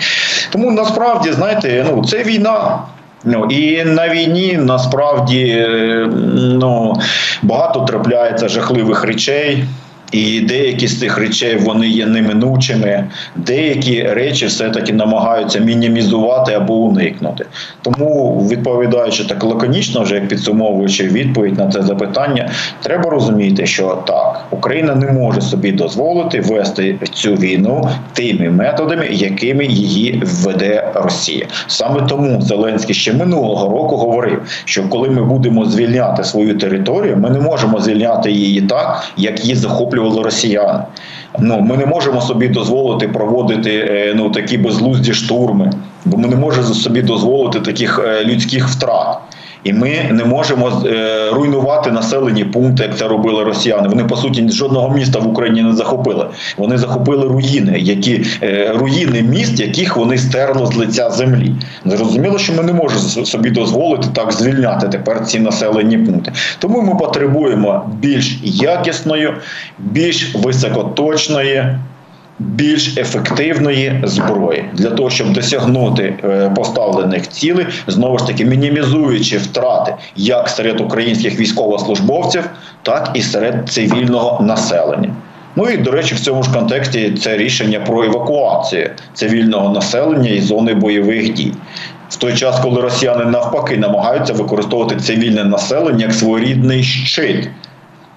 Тому 0.50 0.70
насправді 0.70 1.32
знаєте, 1.32 1.86
ну 1.90 2.04
це 2.04 2.22
війна. 2.22 2.78
Ну 3.24 3.44
і 3.44 3.84
на 3.84 4.08
війні 4.08 4.58
насправді 4.62 5.46
е, 5.48 6.08
ну 6.36 6.94
багато 7.42 7.80
трапляється 7.80 8.48
жахливих 8.48 9.04
речей. 9.04 9.64
І 10.12 10.40
деякі 10.40 10.86
з 10.86 10.98
цих 11.00 11.18
речей 11.18 11.56
вони 11.56 11.88
є 11.88 12.06
неминучими, 12.06 13.04
деякі 13.36 14.02
речі 14.02 14.46
все-таки 14.46 14.92
намагаються 14.92 15.58
мінімізувати 15.58 16.52
або 16.52 16.74
уникнути. 16.74 17.46
Тому, 17.82 18.46
відповідаючи 18.50 19.24
так 19.24 19.44
лаконічно, 19.44 20.02
вже 20.02 20.14
як 20.14 20.28
підсумовуючи 20.28 21.08
відповідь 21.08 21.58
на 21.58 21.68
це 21.68 21.82
запитання, 21.82 22.50
треба 22.82 23.10
розуміти, 23.10 23.66
що 23.66 24.02
так, 24.06 24.44
Україна 24.50 24.94
не 24.94 25.12
може 25.12 25.40
собі 25.40 25.72
дозволити 25.72 26.40
вести 26.40 26.98
цю 27.12 27.34
війну 27.34 27.88
тими 28.12 28.50
методами, 28.50 29.08
якими 29.10 29.64
її 29.66 30.22
веде 30.24 30.92
Росія. 30.94 31.46
Саме 31.66 32.02
тому 32.08 32.42
Зеленський 32.42 32.94
ще 32.94 33.12
минулого 33.12 33.68
року 33.68 33.96
говорив, 33.96 34.42
що 34.64 34.88
коли 34.88 35.10
ми 35.10 35.24
будемо 35.24 35.64
звільняти 35.64 36.24
свою 36.24 36.58
територію, 36.58 37.16
ми 37.16 37.30
не 37.30 37.40
можемо 37.40 37.80
звільняти 37.80 38.32
її 38.32 38.60
так, 38.60 39.04
як 39.16 39.44
її 39.44 39.54
захоплювати 39.54 39.99
захоплювали 40.00 40.22
росіяни. 40.22 40.82
Ну 41.38 41.60
ми 41.60 41.76
не 41.76 41.86
можемо 41.86 42.20
собі 42.20 42.48
дозволити 42.48 43.08
проводити 43.08 43.70
е, 43.70 44.12
ну 44.16 44.30
такі 44.30 44.58
безлузді 44.58 45.12
штурми, 45.12 45.72
бо 46.04 46.16
ми 46.16 46.28
не 46.28 46.36
можемо 46.36 46.66
собі 46.66 47.02
дозволити 47.02 47.60
таких 47.60 48.00
е, 48.04 48.24
людських 48.24 48.68
втрат. 48.68 49.18
І 49.64 49.72
ми 49.72 49.90
не 50.10 50.24
можемо 50.24 50.82
е, 50.86 51.30
руйнувати 51.32 51.90
населені 51.90 52.44
пункти, 52.44 52.82
як 52.82 52.96
це 52.96 53.08
робили 53.08 53.44
росіяни. 53.44 53.88
Вони 53.88 54.04
по 54.04 54.16
суті 54.16 54.48
жодного 54.48 54.94
міста 54.94 55.18
в 55.18 55.28
Україні 55.28 55.62
не 55.62 55.72
захопили. 55.72 56.26
Вони 56.56 56.78
захопили 56.78 57.28
руїни, 57.28 57.78
які 57.78 58.24
е, 58.42 58.72
руїни 58.76 59.22
міст, 59.22 59.60
яких 59.60 59.96
вони 59.96 60.18
стерли 60.18 60.66
з 60.66 60.74
лиця 60.74 61.10
землі. 61.10 61.54
Зрозуміло, 61.84 62.38
що 62.38 62.52
ми 62.52 62.62
не 62.62 62.72
можемо 62.72 63.26
собі 63.26 63.50
дозволити 63.50 64.08
так 64.12 64.32
звільняти 64.32 64.88
тепер 64.88 65.26
ці 65.26 65.40
населені 65.40 65.98
пункти. 65.98 66.32
Тому 66.58 66.82
ми 66.82 66.94
потребуємо 66.94 67.90
більш 68.00 68.38
якісної, 68.42 69.34
більш 69.78 70.34
високоточної 70.34 71.64
більш 72.40 72.96
ефективної 72.96 74.00
зброї 74.04 74.64
для 74.72 74.90
того, 74.90 75.10
щоб 75.10 75.32
досягнути 75.32 76.14
е, 76.24 76.50
поставлених 76.56 77.28
цілей, 77.28 77.66
знову 77.86 78.18
ж 78.18 78.26
таки 78.26 78.44
мінімізуючи 78.44 79.38
втрати 79.38 79.94
як 80.16 80.48
серед 80.48 80.80
українських 80.80 81.40
військовослужбовців, 81.40 82.50
так 82.82 83.10
і 83.14 83.22
серед 83.22 83.68
цивільного 83.68 84.44
населення. 84.44 85.10
Ну 85.56 85.68
і 85.68 85.76
до 85.76 85.90
речі, 85.90 86.14
в 86.14 86.20
цьому 86.20 86.42
ж 86.42 86.52
контексті 86.52 87.10
це 87.10 87.36
рішення 87.36 87.80
про 87.80 88.04
евакуацію 88.04 88.90
цивільного 89.14 89.74
населення 89.74 90.30
із 90.30 90.46
зони 90.46 90.74
бойових 90.74 91.32
дій. 91.32 91.52
В 92.08 92.16
той 92.16 92.34
час, 92.34 92.60
коли 92.60 92.80
росіяни 92.80 93.24
навпаки 93.24 93.76
намагаються 93.76 94.32
використовувати 94.32 94.96
цивільне 94.96 95.44
населення 95.44 96.04
як 96.04 96.14
своєрідний 96.14 96.82
щит 96.82 97.48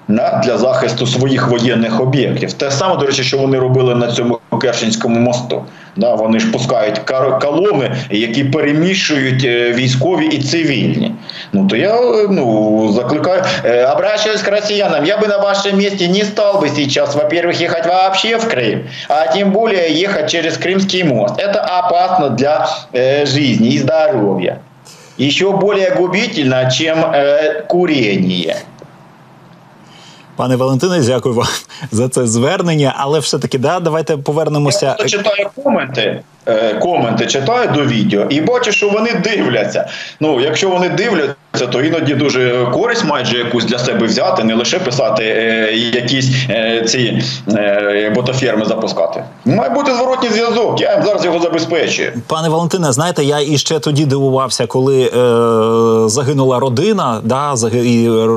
для 0.09 0.59
захисту 0.59 1.07
своїх 1.07 1.49
воєнних 1.49 2.01
об'єктів. 2.01 2.53
Те 2.53 2.71
саме, 2.71 2.97
до 2.97 3.07
речі, 3.07 3.23
що 3.23 3.39
вони 3.39 3.59
робили 3.59 3.95
на 3.95 4.13
цьому 4.13 4.39
Керченському 4.61 5.21
мосту. 5.21 5.65
Да, 5.97 6.15
Вони 6.15 6.41
ж 6.41 6.53
пускають 6.53 6.99
колони, 7.43 7.97
які 8.11 8.45
перемішують 8.45 9.45
е, 9.45 9.73
військові 9.73 10.27
і 10.27 10.43
цивільні. 10.43 11.15
Ну 11.53 11.67
то 11.67 11.77
я 11.77 12.01
ну, 12.31 12.93
закликаю, 12.93 13.43
е, 13.65 13.87
обращаюсь 13.87 14.43
к 14.43 14.51
росіянам, 14.51 15.07
я 15.07 15.19
би 15.19 15.27
на 15.27 15.39
вашем 15.39 15.77
місці 15.77 16.09
не 16.09 16.25
стал 16.25 16.63
бы 16.63 16.69
сейчас, 16.69 17.15
во-первых, 17.15 17.61
ехать 17.61 17.87
вообще 17.87 18.37
в 18.37 18.49
Крым, 18.49 18.81
а 19.09 19.27
тем 19.27 19.51
более 19.51 20.03
ехать 20.03 20.31
через 20.31 20.57
Крымский 20.57 21.05
мост. 21.05 21.35
Это 21.39 21.61
опасно 21.61 22.31
для 22.31 22.69
э, 22.93 23.27
жизни 23.27 23.69
и 23.69 23.79
здоровья. 23.79 24.59
Еще 25.19 25.51
более 25.51 25.91
губительно, 25.91 26.71
чем 26.71 26.99
э, 26.99 27.65
курение. 27.69 28.57
Пане 30.36 30.56
Валентине, 30.56 31.00
дякую 31.00 31.36
вам 31.36 31.48
за 31.92 32.10
це 32.10 32.28
звернення. 32.28 32.94
Але 32.98 33.20
все 33.20 33.40
таки, 33.40 33.58
да, 33.58 33.80
давайте 33.80 34.18
повернемося. 34.18 34.96
Я 35.00 35.06
читаю 35.06 35.50
коменти. 35.64 36.22
Е, 36.46 36.74
коменти 36.74 37.28
читаю 37.28 37.70
до 37.74 37.86
відео 37.86 38.26
і 38.30 38.42
бачу, 38.42 38.72
що 38.72 38.90
вони 38.90 39.14
дивляться. 39.14 39.90
Ну, 40.20 40.40
якщо 40.40 40.70
вони 40.70 40.90
дивляться, 40.90 41.36
то 41.60 41.82
іноді 41.82 42.16
дуже 42.16 42.68
користь 42.74 43.06
майже 43.06 43.38
якусь 43.38 43.66
для 43.66 43.80
себе 43.80 44.06
взяти, 44.06 44.44
не 44.44 44.56
лише 44.56 44.80
писати 44.80 45.24
е, 45.24 45.74
якісь 45.76 46.30
е, 46.50 46.86
ці 46.88 47.24
е, 47.50 48.12
ботоферми 48.16 48.66
запускати. 48.66 49.24
Має 49.46 49.70
бути 49.70 49.96
зворотній 49.96 50.30
зв'язок. 50.30 50.82
Я 50.82 51.04
зараз 51.06 51.26
його 51.26 51.40
забезпечую. 51.40 52.12
Пане 52.28 52.50
Валентине, 52.50 52.92
знаєте, 52.92 53.24
я 53.24 53.40
іще 53.40 53.80
тоді 53.80 54.06
дивувався, 54.06 54.68
коли 54.68 55.02
е, 55.02 56.10
загинула 56.10 56.60
родина, 56.60 57.22
да, 57.24 57.54
і 57.74 58.08
е, 58.08 58.28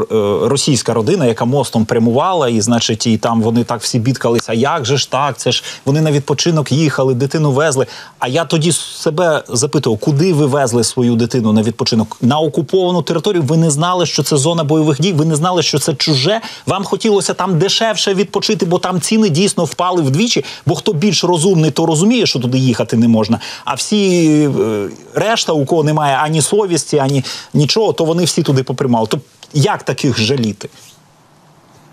російська 0.49 0.95
родина, 0.95 1.27
яка 1.27 1.45
мостом 1.45 1.85
прямувала, 1.85 2.49
і 2.49 2.61
значить, 2.61 3.07
і 3.07 3.19
там 3.19 3.43
вони 3.43 3.65
так 3.65 3.81
всі 3.81 3.99
бідкалися. 3.99 4.53
Як 4.53 4.85
же 4.85 4.97
ж 4.97 5.11
так? 5.11 5.37
Це 5.37 5.53
ж 5.53 5.65
вони 5.85 6.01
на 6.01 6.13
відпочинок 6.13 6.73
їхали, 6.73 7.15
дитину 7.15 7.53
везли. 7.53 7.87
А 8.19 8.29
я 8.29 8.45
тоді 8.45 8.73
себе 8.73 9.43
запитував, 9.49 9.99
куди 9.99 10.33
ви 10.33 10.47
везли 10.47 10.85
свою 10.85 11.15
дитину 11.15 11.53
на 11.53 11.63
відпочинок 11.63 12.17
на 12.21 12.39
окуповану 12.39 13.03
територію? 13.07 13.43
Ви 13.43 13.57
не 13.57 13.71
знали, 13.71 14.07
що 14.07 14.23
це 14.23 14.37
зона 14.37 14.65
бойових 14.65 15.01
дій. 15.01 15.13
Ви 15.13 15.25
не 15.25 15.37
знали, 15.37 15.63
що 15.63 15.79
це 15.79 15.95
чуже. 15.95 16.41
Вам 16.67 16.85
хотілося 16.85 17.35
там 17.35 17.59
дешевше 17.59 18.15
відпочити, 18.15 18.67
бо 18.67 18.79
там 18.79 19.01
ціни 19.01 19.29
дійсно 19.29 19.65
впали 19.65 20.03
вдвічі. 20.03 20.45
Бо 20.67 20.75
хто 20.75 20.93
більш 20.93 21.25
розумний, 21.25 21.71
то 21.71 21.87
розуміє, 21.87 22.27
що 22.27 22.39
туди 22.39 22.59
їхати 22.59 22.97
не 22.97 23.09
можна. 23.09 23.41
А 23.65 23.75
всі 23.75 24.27
е, 24.61 24.89
решта, 25.15 25.53
у 25.53 25.65
кого 25.65 25.85
немає 25.85 26.17
ані 26.17 26.43
совісті, 26.43 26.99
ані 26.99 27.25
нічого, 27.55 27.93
то 27.93 28.05
вони 28.05 28.25
всі 28.25 28.43
туди 28.43 28.63
попрямали. 28.63 29.07
То 29.07 29.21
як 29.55 29.83
таких 29.83 30.19
жаліти? 30.19 30.69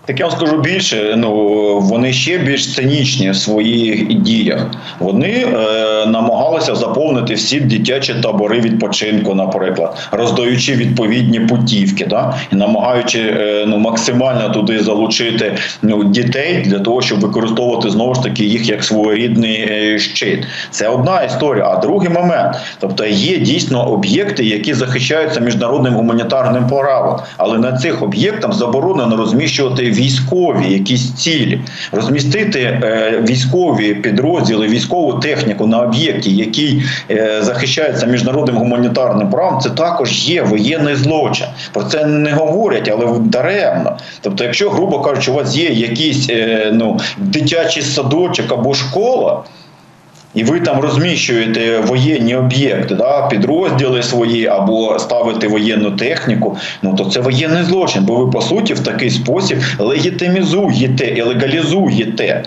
Так 0.06 0.20
я 0.20 0.26
вам 0.26 0.36
скажу 0.36 0.60
більше, 0.60 1.14
ну 1.16 1.32
вони 1.80 2.12
ще 2.12 2.38
більш 2.38 2.74
цинічні 2.74 3.30
в 3.30 3.36
своїх 3.36 4.14
діях. 4.14 4.66
Вони 4.98 5.28
е, 5.28 6.06
намагалися 6.06 6.74
заповнити 6.74 7.34
всі 7.34 7.60
дитячі 7.60 8.14
табори 8.22 8.60
відпочинку, 8.60 9.34
наприклад, 9.34 10.08
роздаючи 10.12 10.74
відповідні 10.74 11.40
путівки, 11.40 12.06
да? 12.06 12.34
і 12.52 12.56
намагаючи 12.56 13.20
е, 13.20 13.64
ну 13.66 13.78
максимально 13.78 14.48
туди 14.48 14.80
залучити 14.80 15.56
ну, 15.82 16.04
дітей 16.04 16.62
для 16.66 16.78
того, 16.78 17.02
щоб 17.02 17.20
використовувати 17.20 17.90
знову 17.90 18.14
ж 18.14 18.22
таки 18.22 18.44
їх 18.44 18.68
як 18.68 18.84
своєрідний 18.84 19.68
е, 19.70 19.98
щит. 19.98 20.46
Це 20.70 20.88
одна 20.88 21.22
історія. 21.22 21.64
А 21.68 21.76
другий 21.76 22.08
момент, 22.08 22.56
тобто 22.78 23.06
є 23.06 23.38
дійсно 23.38 23.88
об'єкти, 23.92 24.44
які 24.44 24.74
захищаються 24.74 25.40
міжнародним 25.40 25.94
гуманітарним 25.94 26.66
правом, 26.66 27.20
але 27.36 27.58
на 27.58 27.72
цих 27.72 28.02
об'єктах 28.02 28.52
заборонено 28.52 29.16
розміщувати 29.16 29.93
військові 29.94 30.72
якісь 30.72 31.12
цілі, 31.12 31.60
розмістити 31.92 32.60
е, 32.60 33.22
військові 33.28 33.94
підрозділи, 33.94 34.68
військову 34.68 35.14
техніку 35.14 35.66
на 35.66 35.80
об'єкті, 35.80 36.36
який 36.36 36.82
е, 37.10 37.42
захищається 37.42 38.06
міжнародним 38.06 38.56
гуманітарним 38.56 39.30
правом, 39.30 39.60
це 39.60 39.70
також 39.70 40.28
є 40.28 40.42
воєнний 40.42 40.94
злочин. 40.94 41.46
Про 41.72 41.82
це 41.82 42.04
не 42.04 42.32
говорять, 42.32 42.90
але 42.92 43.18
даремно. 43.18 43.96
Тобто, 44.20 44.44
якщо, 44.44 44.70
грубо 44.70 45.00
кажучи, 45.00 45.30
у 45.30 45.34
вас 45.34 45.56
є 45.56 45.70
якийсь 45.70 46.26
е, 46.30 46.70
ну, 46.72 47.00
дитячий 47.18 47.82
садочок 47.82 48.52
або 48.52 48.74
школа 48.74 49.42
і 50.34 50.44
ви 50.44 50.60
там 50.60 50.80
розміщуєте 50.80 51.78
воєнні 51.78 52.36
об'єкти, 52.36 52.94
да, 52.94 53.26
підрозділи 53.26 54.02
свої 54.02 54.46
або 54.46 54.98
ставите 54.98 55.48
воєнну 55.48 55.90
техніку, 55.90 56.56
ну 56.82 56.94
то 56.94 57.04
це 57.04 57.20
воєнний 57.20 57.62
злочин, 57.62 58.04
бо 58.04 58.16
ви 58.16 58.30
по 58.30 58.40
суті 58.40 58.74
в 58.74 58.80
такий 58.80 59.10
спосіб 59.10 59.58
легітимізуєте 59.78 61.06
і 61.06 61.22
легалізуєте 61.22 62.42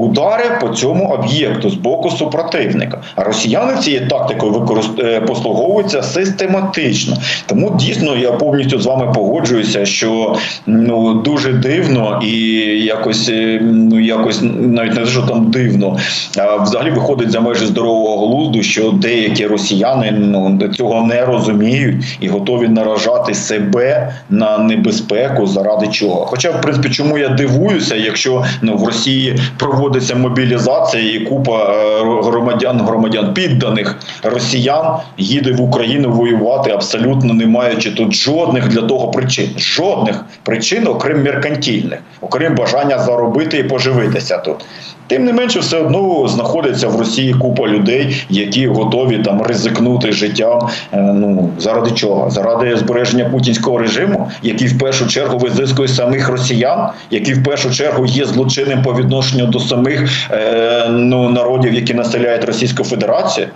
удари 0.00 0.44
по 0.60 0.68
цьому 0.68 1.10
об'єкту 1.10 1.70
з 1.70 1.74
боку 1.74 2.10
супротивника. 2.10 3.02
А 3.16 3.24
росіяни 3.24 3.76
цією 3.76 4.08
тактикою 4.08 4.52
використ... 4.52 4.90
е, 4.98 5.20
послуговуються 5.20 6.02
систематично. 6.02 7.16
Тому 7.46 7.76
дійсно 7.78 8.16
я 8.16 8.32
повністю 8.32 8.78
з 8.78 8.86
вами 8.86 9.12
погоджуюся, 9.14 9.86
що 9.86 10.36
ну 10.66 11.14
дуже 11.14 11.52
дивно 11.52 12.20
і 12.24 12.36
якось 12.84 13.28
е, 13.28 13.60
ну 13.62 14.00
якось 14.00 14.40
навіть 14.42 14.94
не 14.94 15.06
що 15.06 15.22
там 15.22 15.50
дивно, 15.50 15.96
а 16.38 16.56
взагалі 16.56 16.90
виходить 16.90 17.30
за 17.30 17.40
межі 17.40 17.66
здорового 17.66 18.26
глузду, 18.26 18.62
що 18.62 18.90
деякі 18.90 19.46
росіяни 19.46 20.10
ну 20.10 20.58
цього 20.76 21.02
не 21.02 21.24
розуміють 21.24 22.04
і 22.20 22.28
готові 22.28 22.68
наражати 22.68 23.34
себе 23.34 24.12
на 24.30 24.58
небезпеку 24.58 25.46
заради 25.46 25.86
чого. 25.86 26.26
Хоча, 26.26 26.50
в 26.50 26.60
принципі, 26.60 26.90
чому 26.90 27.18
я 27.18 27.28
дивуюся, 27.28 27.96
якщо 27.96 28.44
ну 28.62 28.76
в 28.76 28.84
Росії 28.84 29.38
проводиться 29.90 30.14
мобілізація 30.14 31.12
і 31.12 31.18
купа 31.18 31.74
е, 31.74 31.98
громадян, 32.22 32.80
громадян 32.80 33.34
підданих 33.34 33.96
росіян 34.22 34.96
їде 35.18 35.52
в 35.52 35.60
Україну 35.60 36.10
воювати, 36.10 36.70
абсолютно 36.70 37.34
не 37.34 37.46
маючи 37.46 37.90
тут 37.90 38.14
жодних 38.14 38.68
для 38.68 38.82
того 38.82 39.10
причин, 39.10 39.50
жодних 39.58 40.24
причин, 40.42 40.86
окрім 40.86 41.22
меркантільних, 41.22 41.98
окрім 42.20 42.54
бажання 42.54 42.98
заробити 42.98 43.58
і 43.58 43.62
поживитися 43.62 44.38
тут. 44.38 44.56
Тим 45.10 45.24
не 45.24 45.32
менше, 45.32 45.60
все 45.60 45.78
одно 45.78 46.28
знаходиться 46.28 46.88
в 46.88 46.98
Росії 46.98 47.34
купа 47.34 47.68
людей, 47.68 48.24
які 48.28 48.66
готові 48.66 49.18
там 49.18 49.42
ризикнути 49.42 50.12
життям. 50.12 50.68
е, 50.92 51.00
Ну 51.00 51.50
заради 51.58 51.90
чого? 51.90 52.30
Заради 52.30 52.76
збереження 52.76 53.24
путінського 53.24 53.78
режиму, 53.78 54.30
який 54.42 54.66
в 54.68 54.78
першу 54.78 55.06
чергу 55.06 55.38
визискує 55.38 55.88
самих 55.88 56.28
росіян, 56.28 56.88
який 57.10 57.34
в 57.34 57.44
першу 57.44 57.70
чергу 57.70 58.06
є 58.06 58.24
злочинним 58.24 58.82
по 58.82 58.94
відношенню 58.94 59.46
до 59.46 59.60
самих 59.60 60.30
е, 60.30 60.88
ну 60.88 61.28
народів, 61.28 61.74
які 61.74 61.94
населяють 61.94 62.44
Російську 62.44 62.84
Федерацію. 62.84 63.46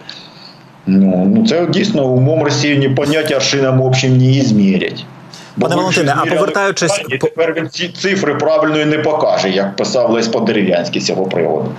Ну, 0.86 1.32
ну 1.34 1.46
це 1.46 1.66
дійсно 1.66 2.06
умом 2.06 2.42
Росії 2.42 2.78
не 2.78 2.88
понять, 2.88 3.32
аршином 3.32 3.80
общим 3.80 4.18
не 4.18 4.30
ізмірять. 4.30 5.04
Пане 5.60 5.74
Валентине, 5.76 6.14
а 6.18 6.24
повертаючись- 6.36 6.90
тепер 7.20 7.54
він 7.54 7.68
ці 7.70 7.88
цифри 7.88 8.34
правильної 8.34 8.84
не 8.84 8.98
покаже, 8.98 9.50
як 9.50 9.76
писав 9.76 10.10
Лесь 10.10 10.28
Подерев'янський 10.28 11.00
з 11.00 11.06
цього 11.06 11.26
приводу. 11.26 11.72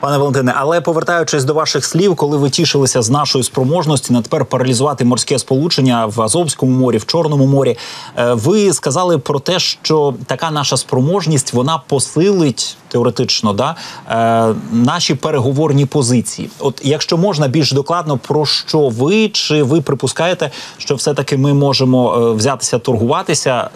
Пане 0.00 0.18
Валентине, 0.18 0.52
але 0.56 0.80
повертаючись 0.80 1.44
до 1.44 1.54
ваших 1.54 1.84
слів, 1.84 2.16
коли 2.16 2.36
ви 2.36 2.50
тішилися 2.50 3.02
з 3.02 3.10
нашої 3.10 3.44
спроможності 3.44 4.12
на 4.12 4.22
тепер 4.22 4.44
паралізувати 4.44 5.04
морське 5.04 5.38
сполучення 5.38 6.06
в 6.06 6.22
Азовському 6.22 6.72
морі, 6.72 6.98
в 6.98 7.06
Чорному 7.06 7.46
морі, 7.46 7.76
е, 8.16 8.34
ви 8.34 8.72
сказали 8.72 9.18
про 9.18 9.40
те, 9.40 9.58
що 9.58 10.14
така 10.26 10.50
наша 10.50 10.76
спроможність 10.76 11.52
вона 11.52 11.78
посилить 11.78 12.76
теоретично 12.88 13.52
да, 13.52 13.76
е, 14.10 14.54
наші 14.72 15.14
переговорні 15.14 15.86
позиції. 15.86 16.50
От 16.58 16.80
якщо 16.84 17.16
можна 17.16 17.48
більш 17.48 17.72
докладно, 17.72 18.18
про 18.18 18.46
що 18.46 18.88
ви 18.88 19.28
чи 19.28 19.62
ви 19.62 19.80
припускаєте, 19.80 20.50
що 20.78 20.94
все 20.94 21.14
таки 21.14 21.36
ми 21.36 21.54
можемо 21.54 22.16
е, 22.16 22.32
взятися 22.32 22.78
торгуватися? 22.78 23.70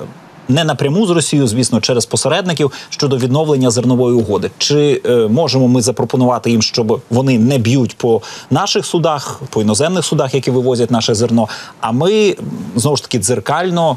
Не 0.49 0.65
напряму 0.65 1.07
з 1.07 1.11
Росією, 1.11 1.49
звісно, 1.49 1.81
через 1.81 2.07
посередників 2.07 2.73
щодо 2.89 3.17
відновлення 3.17 3.71
зернової 3.71 4.17
угоди. 4.17 4.51
Чи 4.59 5.03
е, 5.07 5.17
можемо 5.17 5.69
ми 5.69 5.83
запропонувати 5.83 6.51
їм, 6.51 6.63
щоб 6.63 7.01
вони 7.11 7.39
не 7.39 7.59
б'ють 7.59 7.97
по 7.97 8.21
наших 8.51 8.87
судах, 8.87 9.41
по 9.51 9.63
іноземних 9.63 10.05
судах, 10.05 10.35
які 10.35 10.51
вивозять 10.51 10.91
наше 10.91 11.15
зерно? 11.15 11.49
А 11.81 11.93
ми 11.93 12.37
знову 12.77 12.97
ж 12.97 13.03
таки 13.03 13.19
дзеркально 13.19 13.97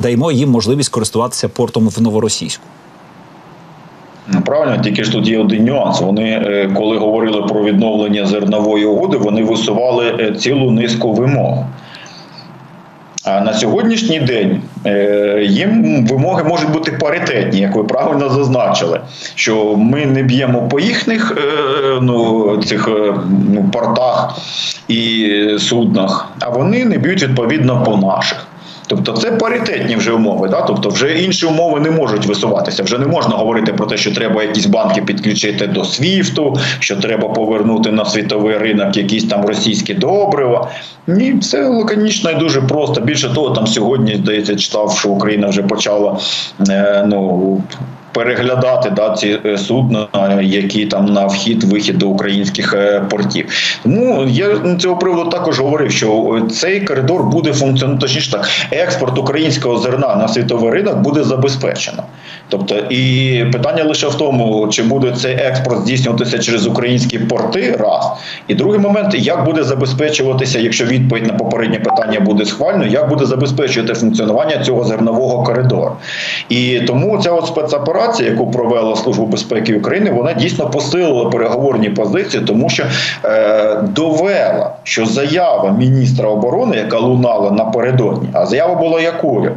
даємо 0.00 0.32
їм 0.32 0.50
можливість 0.50 0.88
користуватися 0.88 1.48
портом 1.48 1.88
в 1.88 2.02
новоросійську. 2.02 2.64
Ну, 4.28 4.40
Правильно, 4.40 4.82
тільки 4.82 5.04
ж 5.04 5.12
тут 5.12 5.28
є 5.28 5.38
один 5.38 5.64
нюанс. 5.64 6.00
Вони, 6.00 6.22
е, 6.22 6.70
коли 6.76 6.98
говорили 6.98 7.42
про 7.42 7.64
відновлення 7.64 8.26
зернової 8.26 8.84
угоди, 8.84 9.16
вони 9.16 9.44
висували 9.44 10.16
е, 10.20 10.34
цілу 10.34 10.70
низку 10.70 11.12
вимог. 11.12 11.58
На 13.26 13.54
сьогоднішній 13.54 14.20
день 14.20 14.62
е, 14.86 15.44
їм 15.48 16.06
вимоги 16.06 16.44
можуть 16.44 16.70
бути 16.70 16.92
паритетні, 16.92 17.60
як 17.60 17.76
ви 17.76 17.84
правильно 17.84 18.28
зазначили, 18.28 19.00
що 19.34 19.76
ми 19.76 20.06
не 20.06 20.22
б'ємо 20.22 20.68
по 20.68 20.80
їхніх 20.80 21.36
е, 21.36 21.40
ну, 22.02 22.62
цих 22.62 22.88
е, 22.88 23.14
ну, 23.54 23.68
портах 23.72 24.38
і 24.88 25.30
суднах, 25.58 26.28
а 26.40 26.48
вони 26.48 26.84
не 26.84 26.98
б'ють 26.98 27.22
відповідно 27.22 27.84
по 27.84 27.96
наших. 27.96 28.46
Тобто 28.86 29.12
це 29.12 29.30
паритетні 29.32 29.96
вже 29.96 30.12
умови, 30.12 30.48
да? 30.48 30.62
тобто 30.62 30.88
вже 30.88 31.18
інші 31.18 31.46
умови 31.46 31.80
не 31.80 31.90
можуть 31.90 32.26
висуватися. 32.26 32.82
Вже 32.82 32.98
не 32.98 33.06
можна 33.06 33.36
говорити 33.36 33.72
про 33.72 33.86
те, 33.86 33.96
що 33.96 34.14
треба 34.14 34.42
якісь 34.42 34.66
банки 34.66 35.02
підключити 35.02 35.66
до 35.66 35.84
СВІФТу, 35.84 36.56
що 36.78 36.96
треба 36.96 37.28
повернути 37.28 37.92
на 37.92 38.04
світовий 38.04 38.58
ринок 38.58 38.96
якісь 38.96 39.24
там 39.24 39.46
російські 39.46 39.94
добрива. 39.94 40.68
Ні, 41.06 41.32
все 41.40 41.68
лаконічно 41.68 42.30
і 42.30 42.34
дуже 42.34 42.62
просто. 42.62 43.00
Більше 43.00 43.34
того, 43.34 43.50
там 43.50 43.66
сьогодні 43.66 44.16
здається, 44.16 44.56
читав, 44.56 44.96
що 44.98 45.08
Україна 45.08 45.48
вже 45.48 45.62
почала 45.62 46.18
е, 46.68 47.04
ну. 47.06 47.62
Переглядати 48.14 48.90
да, 48.90 49.10
ці 49.10 49.38
е, 49.46 49.58
судна, 49.58 50.08
які 50.42 50.86
там 50.86 51.06
на 51.06 51.26
вхід-вихід 51.26 51.98
до 51.98 52.08
українських 52.08 52.74
е, 52.74 53.02
портів. 53.10 53.48
Тому 53.82 54.24
я 54.28 54.76
цього 54.78 54.96
приводу 54.96 55.30
також 55.30 55.60
говорив, 55.60 55.90
що 55.90 56.40
цей 56.50 56.80
коридор 56.80 57.24
буде 57.24 57.52
функціонувати 57.52 58.06
точніше 58.06 58.30
так, 58.30 58.48
експорт 58.70 59.18
українського 59.18 59.78
зерна 59.78 60.16
на 60.16 60.28
світовий 60.28 60.70
ринок 60.70 60.98
буде 60.98 61.24
забезпечено. 61.24 62.02
Тобто, 62.48 62.74
і 62.76 63.44
питання 63.52 63.84
лише 63.84 64.08
в 64.08 64.14
тому, 64.14 64.68
чи 64.68 64.82
буде 64.82 65.12
цей 65.12 65.34
експорт 65.34 65.80
здійснюватися 65.80 66.38
через 66.38 66.66
українські 66.66 67.18
порти, 67.18 67.76
раз. 67.78 68.10
І 68.48 68.54
другий 68.54 68.80
момент, 68.80 69.14
як 69.14 69.44
буде 69.44 69.62
забезпечуватися, 69.64 70.58
якщо 70.58 70.84
відповідь 70.84 71.26
на 71.26 71.32
попереднє 71.32 71.78
питання 71.78 72.20
буде 72.20 72.44
схвально, 72.44 72.86
як 72.86 73.08
буде 73.08 73.24
забезпечувати 73.24 73.94
функціонування 73.94 74.58
цього 74.58 74.84
зернового 74.84 75.42
коридору. 75.42 75.92
І 76.48 76.80
тому 76.80 77.18
ця 77.22 77.30
от 77.30 77.46
спецоперація, 78.04 78.30
яку 78.30 78.50
провела 78.50 78.96
Служба 78.96 79.26
безпеки 79.26 79.74
України, 79.74 80.10
вона 80.10 80.32
дійсно 80.32 80.70
посилила 80.70 81.30
переговорні 81.30 81.90
позиції, 81.90 82.42
тому 82.46 82.68
що 82.68 82.84
е, 83.24 83.82
довела, 83.82 84.70
що 84.82 85.06
заява 85.06 85.70
міністра 85.70 86.28
оборони, 86.28 86.76
яка 86.76 86.98
лунала 86.98 87.50
напередодні, 87.50 88.28
а 88.32 88.46
заява 88.46 88.74
була 88.74 89.00
якою? 89.00 89.52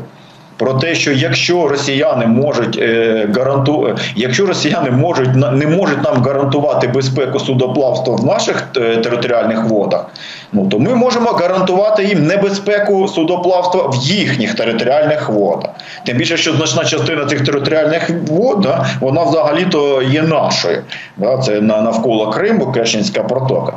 Про 0.58 0.74
те, 0.74 0.96
що 0.96 1.12
якщо 1.12 1.68
росіяни 1.68 2.26
можуть 2.26 2.78
е, 2.78 3.30
гаранту, 3.36 3.96
якщо 4.16 4.46
росіяни 4.46 4.92
можуть 4.92 5.36
не 5.36 5.68
можуть 5.68 6.04
нам 6.04 6.24
гарантувати 6.24 6.88
безпеку 6.88 7.40
судоплавства 7.40 8.16
в 8.16 8.26
наших 8.26 8.68
е, 8.78 8.98
територіальних 8.98 9.64
водах, 9.64 10.06
ну 10.54 10.68
то 10.68 10.80
ми 10.80 10.96
можемо 10.96 11.30
гарантувати 11.30 12.04
їм 12.04 12.28
небезпеку 12.28 13.08
судоплавства 13.08 13.88
в 13.88 13.96
їхніх 13.96 14.56
територіальних 14.56 15.30
водах. 15.30 15.72
Тим 16.06 16.18
більше, 16.18 16.38
що 16.38 16.54
значна 16.54 16.86
частина 16.86 17.26
цих 17.26 17.46
територіальних 17.46 18.10
вод, 18.28 18.62
да, 18.62 18.86
вона 19.00 19.24
взагалі-то 19.24 20.02
є 20.02 20.22
нашою. 20.22 20.84
Да, 21.18 21.38
це 21.38 21.62
на 21.62 21.82
навколо 21.82 22.30
Криму, 22.32 22.72
Керченська 22.72 23.24
протока. 23.24 23.74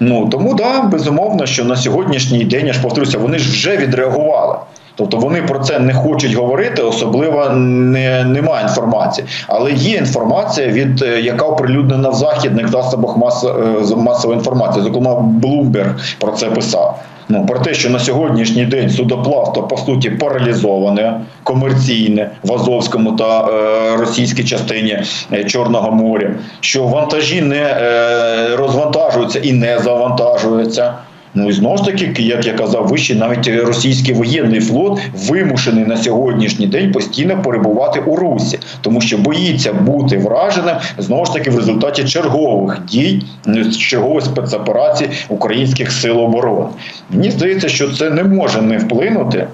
Ну 0.00 0.28
тому 0.28 0.54
да, 0.54 0.82
безумовно, 0.82 1.46
що 1.46 1.64
на 1.64 1.76
сьогоднішній 1.76 2.44
день 2.44 2.66
я 2.66 2.72
ж 2.72 2.82
повторюся, 2.82 3.18
вони 3.18 3.38
ж 3.38 3.50
вже 3.50 3.76
відреагували. 3.76 4.56
Тобто 4.94 5.16
вони 5.16 5.42
про 5.42 5.58
це 5.58 5.78
не 5.78 5.94
хочуть 5.94 6.34
говорити, 6.34 6.82
особливо 6.82 7.48
не, 7.50 8.24
немає 8.24 8.62
інформації. 8.62 9.26
Але 9.46 9.72
є 9.72 9.96
інформація, 9.96 10.68
від 10.68 11.02
е, 11.02 11.20
яка 11.20 11.44
оприлюднена 11.44 12.08
в 12.08 12.14
західних 12.14 12.68
засобах 12.68 13.16
мас, 13.16 13.44
е, 13.44 13.96
масової 13.96 14.38
інформації. 14.38 14.84
Зокрема, 14.84 15.10
Bloomberg 15.42 16.16
про 16.18 16.32
це 16.32 16.46
писав. 16.46 16.98
Ну 17.28 17.46
про 17.46 17.58
те, 17.58 17.74
що 17.74 17.90
на 17.90 17.98
сьогоднішній 17.98 18.64
день 18.64 18.90
судоплавство 18.90 19.62
по 19.62 19.76
суті 19.76 20.10
паралізоване, 20.10 21.20
комерційне 21.42 22.30
в 22.42 22.52
Азовському 22.52 23.12
та 23.12 23.46
е, 23.46 23.96
російській 23.96 24.44
частині 24.44 25.02
е, 25.32 25.44
Чорного 25.44 25.90
моря, 25.90 26.34
що 26.60 26.84
вантажі 26.84 27.40
не 27.40 27.62
е, 27.62 28.56
розвантажуються 28.56 29.38
і 29.38 29.52
не 29.52 29.78
завантажуються. 29.78 30.94
Ну 31.34 31.48
і 31.48 31.52
знову 31.52 31.76
ж 31.76 31.84
таки, 31.84 32.22
як 32.22 32.46
я 32.46 32.52
казав 32.52 32.86
вище, 32.86 33.14
навіть 33.14 33.48
російський 33.48 34.14
воєнний 34.14 34.60
флот 34.60 35.00
вимушений 35.28 35.84
на 35.84 35.96
сьогоднішній 35.96 36.66
день 36.66 36.92
постійно 36.92 37.42
перебувати 37.42 38.00
у 38.00 38.16
русі, 38.16 38.58
тому 38.80 39.00
що 39.00 39.18
боїться 39.18 39.72
бути 39.72 40.18
враженим 40.18 40.76
знову 40.98 41.24
ж 41.26 41.32
таки 41.32 41.50
в 41.50 41.56
результаті 41.56 42.04
чергових 42.04 42.84
дій, 42.88 43.22
е, 43.48 43.64
чергових 43.64 44.24
спецоперацій 44.24 45.08
українських 45.28 45.92
сил 45.92 46.20
оборони. 46.20 46.66
Мені 47.10 47.30
здається, 47.30 47.68
що 47.68 47.92
це 47.92 48.10
не 48.10 48.24
може 48.24 48.62
не 48.62 48.78
вплинути. 48.78 49.46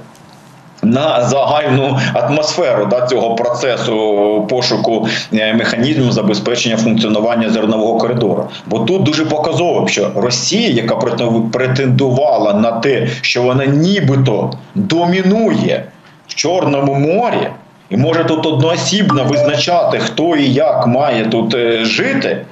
На 0.82 1.24
загальну 1.24 1.98
атмосферу 2.14 2.86
да, 2.86 3.06
цього 3.06 3.34
процесу 3.34 4.46
пошуку 4.48 5.08
е, 5.34 5.54
механізмів 5.54 6.12
забезпечення 6.12 6.76
функціонування 6.76 7.50
зернового 7.50 7.98
коридору. 7.98 8.48
Бо 8.66 8.78
тут 8.78 9.02
дуже 9.02 9.24
показово, 9.24 9.88
що 9.88 10.10
Росія, 10.16 10.68
яка 10.68 10.94
претен- 10.94 11.50
претендувала 11.50 12.52
на 12.54 12.72
те, 12.72 13.08
що 13.20 13.42
вона 13.42 13.66
нібито 13.66 14.50
домінує 14.74 15.84
в 16.28 16.34
Чорному 16.34 16.94
морі, 16.94 17.48
і 17.90 17.96
може 17.96 18.24
тут 18.24 18.46
одноосібно 18.46 19.24
визначати, 19.24 19.98
хто 19.98 20.36
і 20.36 20.52
як 20.52 20.86
має 20.86 21.24
тут 21.24 21.54
е, 21.54 21.84
жити. 21.84 22.44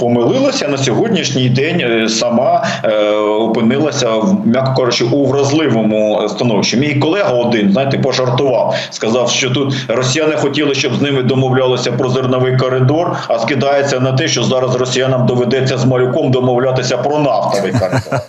Помилилася 0.00 0.68
на 0.68 0.78
сьогоднішній 0.78 1.48
день. 1.48 1.80
е, 1.80 2.08
Сама 2.08 2.64
е, 2.84 3.10
опинилася 3.16 4.10
в 4.10 4.46
м'яко 4.46 4.74
кажучи, 4.82 5.04
у 5.04 5.26
вразливому 5.26 6.28
становищі. 6.28 6.76
Мій 6.76 6.94
колега 6.94 7.30
один, 7.30 7.72
знаєте, 7.72 7.98
пожартував, 7.98 8.74
сказав, 8.90 9.30
що 9.30 9.50
тут 9.50 9.74
росіяни 9.88 10.36
хотіли, 10.36 10.74
щоб 10.74 10.94
з 10.94 11.00
ними 11.00 11.22
домовлялися 11.22 11.92
про 11.92 12.08
зерновий 12.08 12.56
коридор, 12.56 13.16
а 13.28 13.38
скидається 13.38 14.00
на 14.00 14.12
те, 14.12 14.28
що 14.28 14.42
зараз 14.42 14.74
росіянам 14.74 15.26
доведеться 15.26 15.78
з 15.78 15.84
малюком 15.84 16.30
домовлятися 16.30 16.96
про 16.96 17.18
нафтовий 17.18 17.72
коридор. 17.72 18.20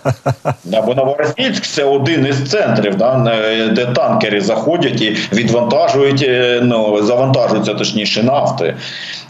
Бо 0.86 0.94
Новоросійськ 0.94 1.62
це 1.66 1.84
один 1.84 2.26
із 2.26 2.50
центрів, 2.50 2.94
да, 2.96 3.34
е, 3.42 3.68
де 3.68 3.86
танкери 3.86 4.40
заходять 4.40 5.00
і 5.00 5.16
відвантажують, 5.32 6.24
е, 6.28 6.60
ну 6.62 7.02
завантажуються 7.02 7.74
точніше 7.74 8.22
нафти. 8.22 8.74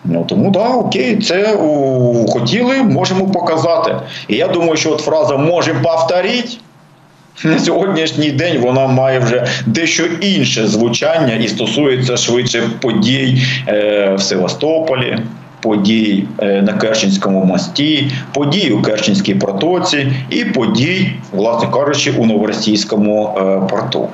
Ну 0.04 0.24
тому 0.28 0.50
да, 0.50 0.68
окей, 0.68 1.16
це 1.16 1.52
у, 1.54 2.07
хотіли, 2.28 2.82
можемо 2.82 3.26
показати. 3.26 3.96
І 4.28 4.36
я 4.36 4.48
думаю, 4.48 4.76
що 4.76 4.92
от 4.92 5.00
фраза 5.00 5.36
можемо 5.36 5.82
повторити. 5.82 6.48
На 7.44 7.58
сьогоднішній 7.58 8.30
день 8.30 8.60
вона 8.60 8.86
має 8.86 9.18
вже 9.18 9.46
дещо 9.66 10.06
інше 10.20 10.66
звучання 10.66 11.34
і 11.34 11.48
стосується 11.48 12.16
швидше 12.16 12.62
подій 12.80 13.42
е, 13.68 14.14
в 14.14 14.22
Севастополі, 14.22 15.18
подій 15.60 16.24
е, 16.38 16.62
на 16.62 16.72
Керченському 16.72 17.44
мості, 17.44 18.12
подій 18.32 18.70
у 18.70 18.82
Керченській 18.82 19.34
протоці 19.34 20.12
і 20.30 20.44
подій, 20.44 21.12
власне 21.32 21.68
кажучи, 21.72 22.14
у 22.18 22.26
Новоросійському 22.26 23.34
е, 23.38 23.68
порту. 23.70 24.08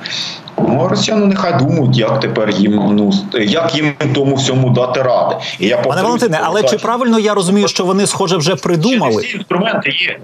Ну, 0.57 0.87
росіяни 0.87 1.25
нехай 1.25 1.59
думають, 1.59 1.97
як 1.97 2.19
тепер 2.19 2.49
їм 2.49 2.73
ну 2.73 3.11
як 3.33 3.75
їм 3.75 3.93
тому 4.13 4.35
всьому 4.35 4.69
дати 4.69 5.01
ради. 5.01 5.35
І 5.59 5.67
я 5.67 5.77
Пане 5.77 6.01
Валентине, 6.01 6.39
але 6.43 6.63
чи 6.63 6.77
правильно 6.77 7.19
я 7.19 7.33
розумію, 7.33 7.67
що 7.67 7.85
вони, 7.85 8.07
схоже, 8.07 8.37
вже 8.37 8.55
придумали? 8.55 9.21
Всі 9.21 9.37
інструменти 9.37 9.89
є. 9.89 10.19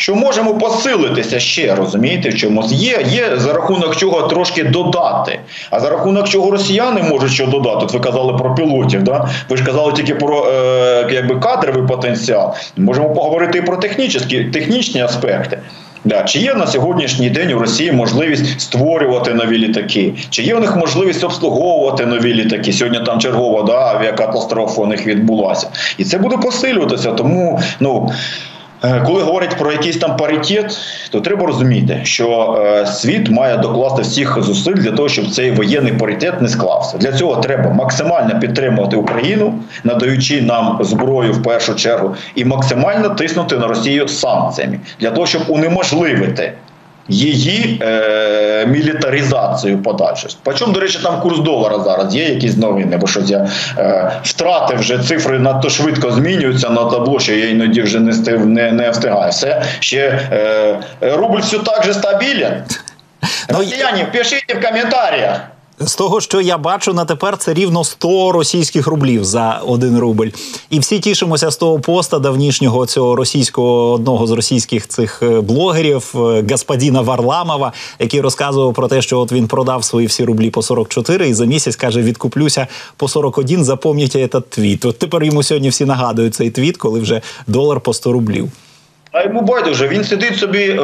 Що 0.00 0.14
можемо 0.14 0.54
посилитися 0.54 1.40
ще, 1.40 1.74
розумієте, 1.74 2.28
в 2.28 2.34
чомусь 2.34 2.72
є, 2.72 3.04
є 3.08 3.30
за 3.36 3.52
рахунок 3.52 3.96
чого 3.96 4.22
трошки 4.22 4.64
додати. 4.64 5.40
А 5.70 5.80
за 5.80 5.90
рахунок 5.90 6.28
чого 6.28 6.50
росіяни 6.50 7.02
можуть 7.02 7.32
що 7.32 7.46
додати? 7.46 7.84
От 7.84 7.92
ви 7.92 8.00
казали 8.00 8.32
про 8.32 8.54
пілотів, 8.54 9.02
да? 9.02 9.28
ви 9.48 9.56
ж 9.56 9.64
казали 9.64 9.92
тільки 9.92 10.14
про 10.14 10.46
е, 10.50 11.08
якби 11.12 11.36
кадровий 11.36 11.86
потенціал. 11.86 12.54
Можемо 12.76 13.10
поговорити 13.10 13.58
і 13.58 13.62
про 13.62 13.76
технічні, 13.76 14.44
технічні 14.44 15.02
аспекти. 15.02 15.58
Да. 16.04 16.22
Чи 16.22 16.38
є 16.38 16.54
на 16.54 16.66
сьогоднішній 16.66 17.30
день 17.30 17.52
у 17.52 17.58
Росії 17.58 17.92
можливість 17.92 18.60
створювати 18.60 19.34
нові 19.34 19.58
літаки? 19.58 20.14
Чи 20.30 20.42
є 20.42 20.54
у 20.54 20.60
них 20.60 20.76
можливість 20.76 21.24
обслуговувати 21.24 22.06
нові 22.06 22.34
літаки? 22.34 22.72
Сьогодні 22.72 23.00
там 23.06 23.20
чергова 23.20 23.62
да, 23.62 23.78
авіакатастрофа 23.78 24.82
у 24.82 24.86
них 24.86 25.06
відбулася. 25.06 25.68
І 25.98 26.04
це 26.04 26.18
буде 26.18 26.36
посилюватися. 26.36 27.12
Тому 27.12 27.60
ну. 27.80 28.10
Е, 28.84 29.02
Коли 29.06 29.22
говорять 29.22 29.56
про 29.58 29.72
якийсь 29.72 29.96
там 29.96 30.16
паритет, 30.16 30.78
то 31.10 31.20
треба 31.20 31.46
розуміти, 31.46 32.00
що 32.04 32.58
е, 32.66 32.86
світ 32.86 33.30
має 33.30 33.56
докласти 33.56 34.02
всіх 34.02 34.42
зусиль 34.42 34.74
для 34.74 34.90
того, 34.92 35.08
щоб 35.08 35.30
цей 35.30 35.50
воєнний 35.50 35.92
паритет 35.92 36.42
не 36.42 36.48
склався. 36.48 36.98
Для 36.98 37.12
цього 37.12 37.36
треба 37.36 37.70
максимально 37.70 38.40
підтримувати 38.40 38.96
Україну, 38.96 39.54
надаючи 39.84 40.42
нам 40.42 40.78
зброю 40.80 41.32
в 41.32 41.42
першу 41.42 41.74
чергу, 41.74 42.14
і 42.34 42.44
максимально 42.44 43.08
тиснути 43.08 43.56
на 43.56 43.66
Росію 43.66 44.08
санкціями 44.08 44.78
для 45.00 45.10
того, 45.10 45.26
щоб 45.26 45.42
унеможливити. 45.48 46.52
Її 47.08 47.80
е, 47.82 48.66
мілітаризацію 48.66 49.78
подальше. 49.78 50.28
Причому, 50.42 50.72
до 50.72 50.80
речі, 50.80 50.98
там 51.02 51.20
курс 51.20 51.38
долара 51.38 51.78
зараз 51.78 52.14
є 52.14 52.28
якісь 52.28 52.56
новини, 52.56 52.96
бо 52.96 53.06
щось 53.06 53.30
я 53.30 53.48
е, 53.78 54.12
втратив 54.22 54.78
вже 54.78 54.98
цифри 54.98 55.38
надто 55.38 55.70
швидко 55.70 56.10
змінюються 56.10 56.70
на 56.70 56.84
табло, 56.84 57.20
що 57.20 57.32
я 57.32 57.48
іноді 57.48 57.82
вже 57.82 58.00
не 58.00 58.12
стив, 58.12 58.46
не, 58.46 58.72
не 58.72 58.90
встигаю. 58.90 59.30
Все 59.30 59.62
ще 59.80 60.28
е, 60.32 60.80
рубль 61.00 61.40
все 61.40 61.58
так 61.58 61.84
же 61.84 61.94
стабілен. 61.94 62.62
Ну, 63.50 63.58
Росіяни, 63.58 64.06
пишіть 64.12 64.54
в 64.54 64.66
коментарях. 64.66 65.40
З 65.82 65.94
того, 65.94 66.20
що 66.20 66.40
я 66.40 66.58
бачу 66.58 66.92
на 66.92 67.04
тепер, 67.04 67.36
це 67.38 67.54
рівно 67.54 67.84
100 67.84 68.32
російських 68.32 68.86
рублів 68.86 69.24
за 69.24 69.60
один 69.66 69.98
рубль. 69.98 70.28
І 70.70 70.78
всі 70.78 71.00
тішимося 71.00 71.50
з 71.50 71.56
того 71.56 71.80
поста 71.80 72.18
давнішнього 72.18 72.86
цього 72.86 73.16
російського 73.16 73.92
одного 73.92 74.26
з 74.26 74.30
російських 74.30 74.88
цих 74.88 75.22
е, 75.22 75.40
блогерів, 75.40 76.12
е, 76.14 76.44
господіна 76.50 77.00
Варламова, 77.00 77.72
який 77.98 78.20
розказував 78.20 78.74
про 78.74 78.88
те, 78.88 79.02
що 79.02 79.18
от 79.18 79.32
він 79.32 79.46
продав 79.46 79.84
свої 79.84 80.06
всі 80.06 80.24
рублі 80.24 80.50
по 80.50 80.62
44 80.62 81.28
і 81.28 81.34
за 81.34 81.44
місяць 81.44 81.76
каже: 81.76 82.02
відкуплюся 82.02 82.66
по 82.96 83.08
41, 83.08 83.64
Запам'ятайте 83.64 84.38
этот 84.38 84.42
твіт. 84.48 84.84
От 84.84 84.98
тепер 84.98 85.24
йому 85.24 85.42
сьогодні 85.42 85.68
всі 85.68 85.84
нагадують 85.84 86.34
цей 86.34 86.50
твіт, 86.50 86.76
коли 86.76 87.00
вже 87.00 87.20
долар 87.46 87.80
по 87.80 87.94
100 87.94 88.12
рублів. 88.12 88.50
А 89.12 89.22
йому 89.22 89.40
байдуже, 89.40 89.88
він 89.88 90.04
сидить 90.04 90.36
собі 90.36 90.70
е, 90.70 90.76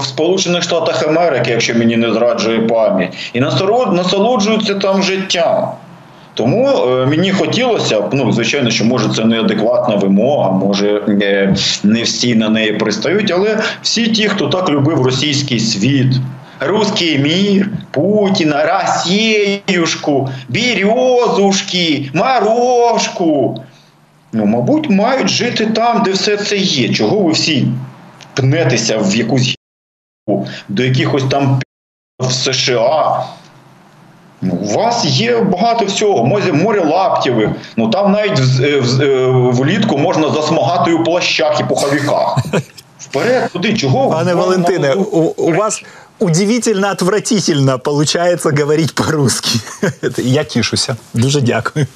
в 0.00 0.04
Сполучених 0.04 0.62
Штатах 0.62 1.06
Америки, 1.06 1.50
якщо 1.50 1.74
мені 1.74 1.96
не 1.96 2.12
зраджує 2.12 2.58
пам'ять, 2.58 3.30
і 3.32 3.40
насолоджується 3.92 4.74
там 4.74 5.02
життям. 5.02 5.68
Тому 6.34 6.68
е, 6.68 7.06
мені 7.06 7.32
хотілося 7.32 8.00
б, 8.00 8.10
ну 8.12 8.32
звичайно, 8.32 8.70
що 8.70 8.84
може 8.84 9.08
це 9.16 9.24
неадекватна 9.24 9.96
вимога, 9.96 10.50
може 10.50 11.02
е, 11.08 11.54
не 11.84 12.02
всі 12.02 12.34
на 12.34 12.48
неї 12.48 12.72
пристають, 12.72 13.30
але 13.30 13.58
всі 13.82 14.06
ті, 14.06 14.28
хто 14.28 14.46
так 14.48 14.70
любив 14.70 15.02
російський 15.02 15.60
світ, 15.60 16.12
русський 16.60 17.18
мір, 17.18 17.70
Путіна, 17.90 18.64
Росіюшку, 18.64 20.28
Березушки, 20.48 22.10
Морошку. 22.14 23.62
Ну, 24.32 24.46
мабуть, 24.46 24.90
мають 24.90 25.28
жити 25.28 25.66
там, 25.66 26.02
де 26.02 26.10
все 26.10 26.36
це 26.36 26.56
є. 26.56 26.88
Чого 26.94 27.20
ви 27.20 27.32
всі 27.32 27.68
пнетеся 28.34 28.98
в 28.98 29.16
якусь 29.16 29.56
до 30.68 30.82
якихось 30.82 31.24
там 31.30 31.60
в 32.18 32.32
США? 32.32 33.24
Ну, 34.42 34.54
у 34.54 34.66
вас 34.66 35.04
є 35.04 35.40
багато 35.40 35.84
всього, 35.84 36.26
море, 36.26 36.52
море 36.52 36.84
лаптєвих. 36.84 37.50
Ну 37.76 37.90
там 37.90 38.12
навіть 38.12 38.38
в, 38.38 38.80
в, 38.80 39.26
в, 39.30 39.52
влітку 39.52 39.98
можна 39.98 40.30
засмагати 40.30 40.92
у 40.92 41.04
плащах 41.04 41.60
і 41.60 41.64
пуховиках. 41.64 42.38
Вперед, 42.98 43.50
туди, 43.52 43.74
чого? 43.74 44.10
Пане 44.10 44.34
Валентине, 44.34 44.94
у, 44.94 45.34
у 45.36 45.52
вас 45.52 45.82
удивительно 46.18 46.90
отвратительно 46.90 47.78
получается 47.78 48.50
говорить 48.50 48.94
по-русски. 48.94 49.60
Я 50.18 50.44
тішуся. 50.44 50.96
Дуже 51.14 51.40
дякую. 51.40 51.86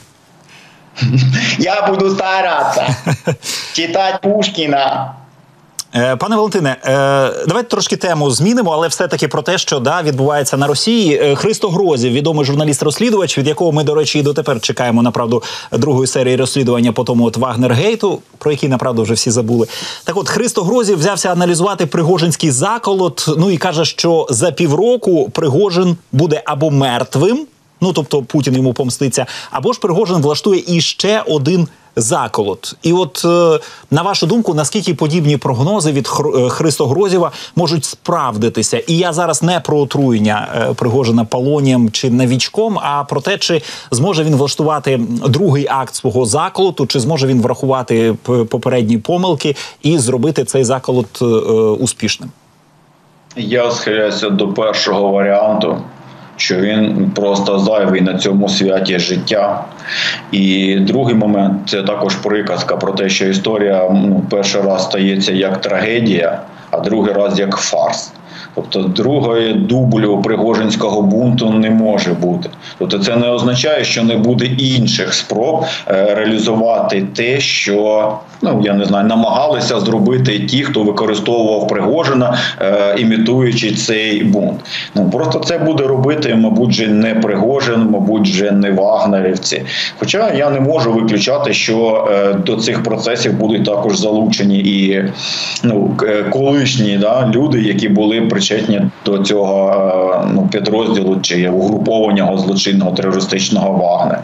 Я 1.59 1.87
буду 1.87 2.11
старатися 2.11 2.97
читати 3.73 4.29
Пушкіна. 4.29 5.15
Е, 5.95 6.17
Пане 6.17 6.37
Валентине, 6.37 6.77
е, 6.85 6.91
давайте 7.49 7.69
трошки 7.69 7.97
тему 7.97 8.31
змінимо, 8.31 8.71
але 8.71 8.89
все-таки 8.89 9.29
про 9.29 9.43
те, 9.43 9.59
що 9.59 9.81
да, 9.81 10.03
відбувається 10.03 10.57
на 10.57 10.67
Росії. 10.67 11.21
Е, 11.23 11.35
Христо 11.35 11.69
Грозів, 11.69 12.13
відомий 12.13 12.45
журналіст-розслідувач, 12.45 13.39
від 13.39 13.47
якого 13.47 13.73
ми, 13.73 13.85
до 13.85 13.95
речі, 13.95 14.19
і 14.19 14.23
дотепер 14.23 14.61
чекаємо 14.61 15.03
направду 15.03 15.43
другої 15.73 16.07
серії 16.07 16.37
розслідування 16.37 16.93
по 16.93 17.05
тому 17.05 17.25
от 17.25 17.37
Вагнергейту, 17.37 18.23
про 18.39 18.51
який 18.51 18.69
направду 18.69 19.03
вже 19.03 19.15
всі 19.15 19.31
забули. 19.31 19.67
Так, 20.05 20.17
от 20.17 20.29
Христо 20.29 20.63
Грозів 20.63 20.99
взявся 20.99 21.33
аналізувати 21.33 21.87
Пригожинський 21.87 22.51
заколот. 22.51 23.29
Ну 23.39 23.51
і 23.51 23.57
каже, 23.57 23.85
що 23.85 24.27
за 24.31 24.53
півроку 24.53 25.31
Пригожин 25.31 25.97
буде 26.13 26.43
або 26.45 26.71
мертвим. 26.71 27.47
Ну 27.83 27.93
тобто 27.93 28.23
Путін 28.23 28.55
йому 28.55 28.73
помститься, 28.73 29.27
або 29.51 29.73
ж 29.73 29.81
Пригожин 29.81 30.17
влаштує 30.17 30.65
іще 30.67 31.23
один 31.27 31.69
заколот. 31.97 32.77
І 32.83 32.93
от 32.93 33.23
е, 33.25 33.65
на 33.91 34.03
вашу 34.03 34.27
думку, 34.27 34.55
наскільки 34.55 34.95
подібні 34.95 35.37
прогнози 35.37 35.93
від 35.93 36.09
е, 36.37 36.49
Христо 36.49 36.87
Грозєва 36.87 37.33
можуть 37.57 37.85
справдитися? 37.85 38.79
І 38.79 38.97
я 38.97 39.13
зараз 39.13 39.43
не 39.43 39.61
про 39.61 39.79
отруєння 39.79 40.49
е, 40.57 40.75
Пригожина 40.75 41.25
полонієм 41.25 41.91
чи 41.91 42.11
навічком, 42.11 42.79
а 42.79 43.05
про 43.05 43.21
те, 43.21 43.39
чи 43.39 43.63
зможе 43.91 44.25
він 44.25 44.37
влаштувати 44.37 45.01
другий 45.29 45.67
акт 45.71 45.95
свого 45.95 46.27
заколоту, 46.27 46.87
чи 46.87 47.01
зможе 47.01 47.27
він 47.27 47.43
врахувати 47.43 48.15
попередні 48.49 48.99
помилки 48.99 49.57
і 49.83 49.99
зробити 49.99 50.45
цей 50.45 50.65
заколот 50.65 51.23
успішним. 51.81 52.31
Я 53.37 53.71
схиляюся 53.71 54.31
до 54.31 54.49
першого 54.49 55.11
варіанту, 55.11 55.79
що 56.43 56.57
він 56.57 57.11
просто 57.15 57.59
зайвий 57.59 58.01
на 58.01 58.19
цьому 58.19 58.49
святі 58.49 58.99
життя. 58.99 59.65
І 60.33 60.77
другий 60.81 61.15
момент 61.15 61.69
це 61.69 61.83
також 61.83 62.15
приказка 62.15 62.77
про 62.77 62.93
те, 62.93 63.09
що 63.09 63.29
історія 63.29 63.89
ну, 63.93 64.23
перший 64.31 64.63
раз 64.63 64.85
стається 64.85 65.33
як 65.33 65.61
трагедія, 65.61 66.41
а 66.71 66.81
другий 66.81 67.13
раз 67.13 67.39
як 67.39 67.57
фарс. 67.57 68.13
Тобто 68.55 68.81
другої 68.83 69.55
дублю 69.55 70.23
Пригожинського 70.23 71.03
бунту 71.03 71.51
не 71.51 71.71
може 71.71 72.13
бути. 72.13 72.51
Тобто, 72.79 72.99
це 72.99 73.17
не 73.17 73.29
означає, 73.31 73.85
що 73.85 74.03
не 74.03 74.17
буде 74.17 74.45
інших 74.45 75.15
спроб 75.15 75.65
е, 75.89 76.15
реалізувати 76.15 77.07
те, 77.15 77.41
що 77.41 78.19
ну 78.43 78.61
я 78.65 78.75
не 78.75 78.85
знаю, 78.85 79.07
намагалися 79.07 79.81
зробити 79.81 80.41
ті, 80.41 80.63
хто 80.63 80.83
використовував 80.83 81.69
Пригожина, 81.69 82.39
е, 82.61 82.95
імітуючи 82.99 83.75
цей 83.75 84.25
бунт. 84.25 84.61
Ну 84.95 85.11
просто 85.11 85.39
це 85.39 85.59
буде 85.59 85.85
робити, 85.85 86.35
мабуть, 86.35 86.73
же 86.73 86.89
не 86.89 87.15
Пригожин, 87.15 87.89
мабуть, 87.91 88.27
же 88.27 88.51
не 88.51 88.71
Вагнерівці. 88.71 89.63
Хоча 89.99 90.33
я 90.33 90.51
не 90.51 90.61
можу 90.61 90.93
виключати, 90.93 91.53
що 91.53 92.09
е, 92.13 92.35
до 92.35 92.57
цих 92.57 92.83
процесів 92.83 93.33
будуть 93.33 93.65
також 93.65 93.99
залучені 93.99 94.59
і 94.59 95.05
ну 95.63 95.97
колишні 96.31 96.99
да, 96.99 97.31
люди, 97.35 97.63
які 97.63 97.89
були 97.89 98.21
причетні 98.43 98.83
до 99.07 99.19
цього 99.19 99.71
е, 100.25 100.29
ну, 100.35 100.49
підрозділу 100.53 101.19
чи 101.23 101.49
угруповання 101.49 102.39
злочинного 102.39 102.91
терористичного 102.91 103.73
вагне. 103.73 104.19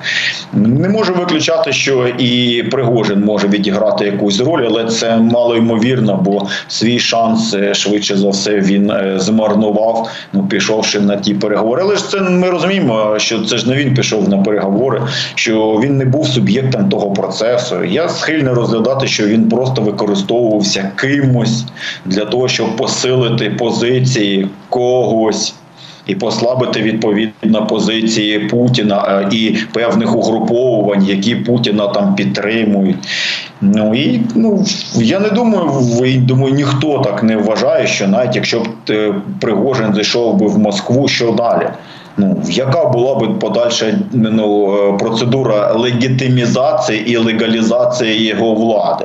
Не 0.52 0.88
можу 0.88 1.14
виключати, 1.14 1.72
що 1.72 2.08
і 2.18 2.62
Пригожин 2.70 3.24
може 3.24 3.48
відіграти 3.48 4.04
якусь 4.04 4.40
роль, 4.40 4.64
але 4.68 4.84
це 4.84 5.16
мало 5.16 5.56
ймовірно, 5.56 6.20
бо 6.24 6.46
свій 6.68 6.98
шанс 6.98 7.54
е, 7.54 7.74
швидше 7.74 8.16
за 8.16 8.28
все 8.28 8.60
він 8.60 8.90
е, 8.90 9.14
змарнував, 9.16 10.08
ну 10.32 10.46
пішовши 10.46 11.00
на 11.00 11.16
ті 11.16 11.34
переговори. 11.34 11.82
Але 11.84 11.96
ж 11.96 12.10
це 12.10 12.20
ми 12.20 12.50
розуміємо, 12.50 13.14
що 13.18 13.40
це 13.44 13.58
ж 13.58 13.68
не 13.68 13.76
він 13.76 13.94
пішов 13.94 14.28
на 14.28 14.38
переговори, 14.38 15.02
що 15.34 15.80
він 15.82 15.96
не 15.96 16.04
був 16.04 16.26
суб'єктом 16.28 16.88
того 16.88 17.10
процесу. 17.10 17.84
Я 17.84 18.08
схильний 18.08 18.52
розглядати, 18.54 19.06
що 19.06 19.26
він 19.26 19.48
просто 19.48 19.82
використовувався 19.82 20.90
кимось 20.96 21.64
для 22.04 22.24
того, 22.24 22.48
щоб 22.48 22.76
посилити 22.76 23.50
позиції 24.08 24.48
когось. 24.68 25.54
І 26.06 26.14
послабити 26.14 26.82
відповідно 26.82 27.66
позиції 27.66 28.38
Путіна 28.38 29.04
е, 29.08 29.36
і 29.36 29.56
певних 29.72 30.16
угруповувань, 30.16 31.04
які 31.04 31.34
Путіна 31.36 31.88
там 31.88 32.14
підтримують. 32.14 32.96
Ну 33.60 33.94
і 33.94 34.20
ну 34.34 34.64
я 34.94 35.20
не 35.20 35.30
думаю, 35.30 35.70
думаю, 36.18 36.54
ніхто 36.54 36.98
так 36.98 37.22
не 37.22 37.36
вважає, 37.36 37.86
що 37.86 38.08
навіть 38.08 38.36
якщо 38.36 38.60
б 38.60 38.66
е, 38.90 39.14
Пригожин 39.40 39.94
зайшов 39.94 40.36
би 40.36 40.46
в 40.46 40.58
Москву, 40.58 41.08
що 41.08 41.32
далі? 41.32 41.68
Ну 42.16 42.42
яка 42.48 42.84
була 42.84 43.14
б 43.14 43.38
подальша 43.38 43.98
ну, 44.12 44.76
е, 44.76 44.98
процедура 44.98 45.72
легітимізації 45.72 47.10
і 47.10 47.16
легалізації 47.16 48.26
його 48.26 48.54
влади? 48.54 49.04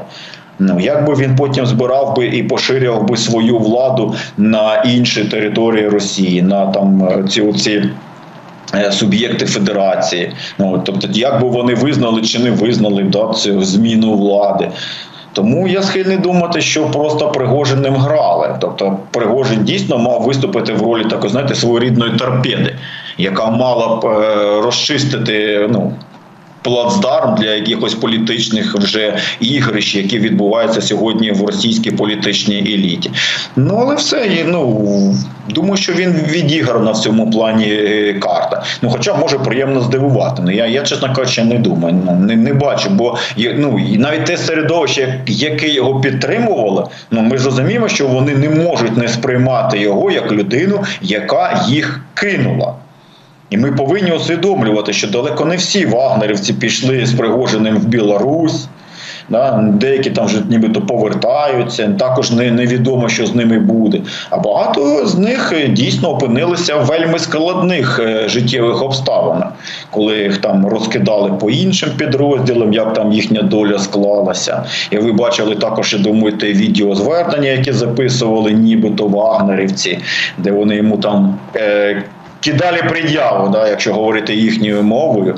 Ну 0.67 0.79
як 0.79 1.05
би 1.05 1.15
він 1.15 1.35
потім 1.35 1.65
збирав 1.65 2.15
би 2.15 2.27
і 2.27 2.43
поширював 2.43 3.07
би 3.07 3.17
свою 3.17 3.57
владу 3.57 4.15
на 4.37 4.75
інші 4.75 5.23
території 5.23 5.89
Росії, 5.89 6.41
на 6.41 6.65
там 6.65 7.03
е, 7.03 7.23
ці 7.29 7.53
ці 7.53 7.83
е, 8.75 8.91
суб'єкти 8.91 9.45
федерації, 9.45 10.31
ну 10.59 10.81
тобто, 10.85 11.07
як 11.11 11.41
би 11.41 11.49
вони 11.49 11.73
визнали 11.73 12.21
чи 12.21 12.39
не 12.39 12.51
визнали 12.51 13.03
да, 13.03 13.33
цю 13.33 13.63
зміну 13.63 14.13
влади. 14.13 14.69
Тому 15.33 15.67
я 15.67 15.81
схильний 15.81 16.17
думати, 16.17 16.61
що 16.61 16.85
просто 16.85 17.31
Пригожин 17.31 17.85
грали. 17.85 18.55
Тобто 18.61 18.97
Пригожин 19.11 19.63
дійсно 19.63 19.97
мав 19.97 20.21
виступити 20.21 20.73
в 20.73 20.81
ролі 20.81 21.03
такої, 21.05 21.31
знаєте, 21.31 21.55
своєрідної 21.55 22.11
торпеди, 22.11 22.75
яка 23.17 23.49
мала 23.49 23.95
б 23.95 24.05
е, 24.05 24.61
розчистити 24.61 25.67
ну 25.71 25.93
плацдарм 26.63 27.35
для 27.35 27.53
якихось 27.53 27.93
політичних 27.93 28.75
вже 28.75 29.17
ігрищ, 29.39 29.95
які 29.95 30.19
відбуваються 30.19 30.81
сьогодні 30.81 31.31
в 31.31 31.45
російській 31.45 31.91
політичній 31.91 32.57
еліті. 32.57 33.11
Ну 33.55 33.77
але 33.81 33.95
все 33.95 34.45
ну 34.45 35.15
думаю, 35.49 35.77
що 35.77 35.93
він 35.93 36.11
відіграв 36.29 36.83
на 36.83 36.91
всьому 36.91 37.31
плані 37.31 37.65
е, 37.65 38.13
карта. 38.13 38.63
Ну, 38.81 38.89
хоча 38.89 39.13
може 39.13 39.39
приємно 39.39 39.81
здивувати. 39.81 40.41
Ну 40.45 40.51
я, 40.51 40.65
я 40.65 40.81
чесно 40.81 41.13
кажучи, 41.13 41.43
не 41.43 41.59
думаю. 41.59 41.95
Ну 42.05 42.13
не 42.13 42.35
не 42.35 42.53
бачу, 42.53 42.89
бо 42.89 43.17
ну 43.37 43.79
навіть 43.97 44.25
те 44.25 44.37
середовище, 44.37 45.19
яке 45.27 45.67
його 45.67 46.01
підтримувало, 46.01 46.89
ну 47.11 47.21
ми 47.21 47.37
ж 47.37 47.49
що 47.87 48.07
вони 48.07 48.35
не 48.35 48.49
можуть 48.49 48.97
не 48.97 49.07
сприймати 49.07 49.79
його 49.79 50.11
як 50.11 50.31
людину, 50.31 50.83
яка 51.01 51.65
їх 51.69 52.01
кинула. 52.13 52.73
І 53.49 53.57
ми 53.57 53.71
повинні 53.71 54.11
усвідомлювати, 54.11 54.93
що 54.93 55.07
далеко 55.07 55.45
не 55.45 55.55
всі 55.55 55.85
вагнерівці 55.85 56.53
пішли 56.53 57.05
з 57.05 57.13
Пригожиним 57.13 57.77
в 57.77 57.85
Білорусь. 57.85 58.67
Да, 59.29 59.69
Деякі 59.73 60.09
там 60.09 60.25
вже 60.25 60.41
нібито 60.49 60.81
повертаються, 60.81 61.95
також 61.99 62.31
не, 62.31 62.51
невідомо, 62.51 63.09
що 63.09 63.25
з 63.25 63.35
ними 63.35 63.59
буде. 63.59 64.01
А 64.29 64.37
багато 64.37 65.07
з 65.07 65.17
них 65.17 65.53
дійсно 65.69 66.09
опинилися 66.09 66.75
в 66.75 66.85
вельми 66.85 67.19
складних 67.19 67.99
е, 67.99 68.29
життєвих 68.29 68.83
обставинах, 68.83 69.47
коли 69.91 70.17
їх 70.17 70.37
там 70.37 70.67
розкидали 70.67 71.31
по 71.31 71.49
іншим 71.49 71.89
підрозділам, 71.97 72.73
як 72.73 72.93
там 72.93 73.13
їхня 73.13 73.41
доля 73.41 73.79
склалася. 73.79 74.63
І 74.91 74.97
ви 74.97 75.11
бачили 75.11 75.55
також, 75.55 75.93
я 75.93 75.99
думаю, 75.99 76.37
те 76.37 76.53
відеозвернення, 76.53 77.49
яке 77.49 77.73
записували 77.73 78.51
нібито 78.51 79.07
вагнерівці, 79.07 79.99
де 80.37 80.51
вони 80.51 80.75
йому 80.75 80.97
там. 80.97 81.39
Е, 81.55 82.03
кидали 82.43 82.77
пред'яву, 82.89 83.49
да, 83.49 83.67
якщо 83.67 83.93
говорити 83.93 84.35
їхньою 84.35 84.83
мовою. 84.83 85.37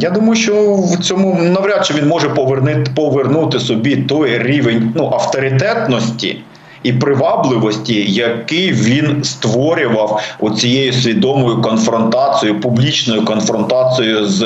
Я 0.00 0.10
думаю, 0.10 0.34
що 0.34 0.74
в 0.74 0.98
цьому 1.02 1.42
навряд 1.42 1.86
чи 1.86 1.94
він 1.94 2.08
може 2.08 2.28
повернути, 2.28 2.90
повернути 2.94 3.58
собі 3.58 3.96
той 3.96 4.38
рівень 4.42 4.92
ну, 4.96 5.10
авторитетності. 5.12 6.36
І 6.82 6.92
привабливості, 6.92 8.12
який 8.12 8.72
він 8.72 9.24
створював 9.24 10.22
оцією 10.40 10.92
свідомою 10.92 11.62
конфронтацією, 11.62 12.60
публічною 12.60 13.24
конфронтацією 13.24 14.26
з 14.26 14.40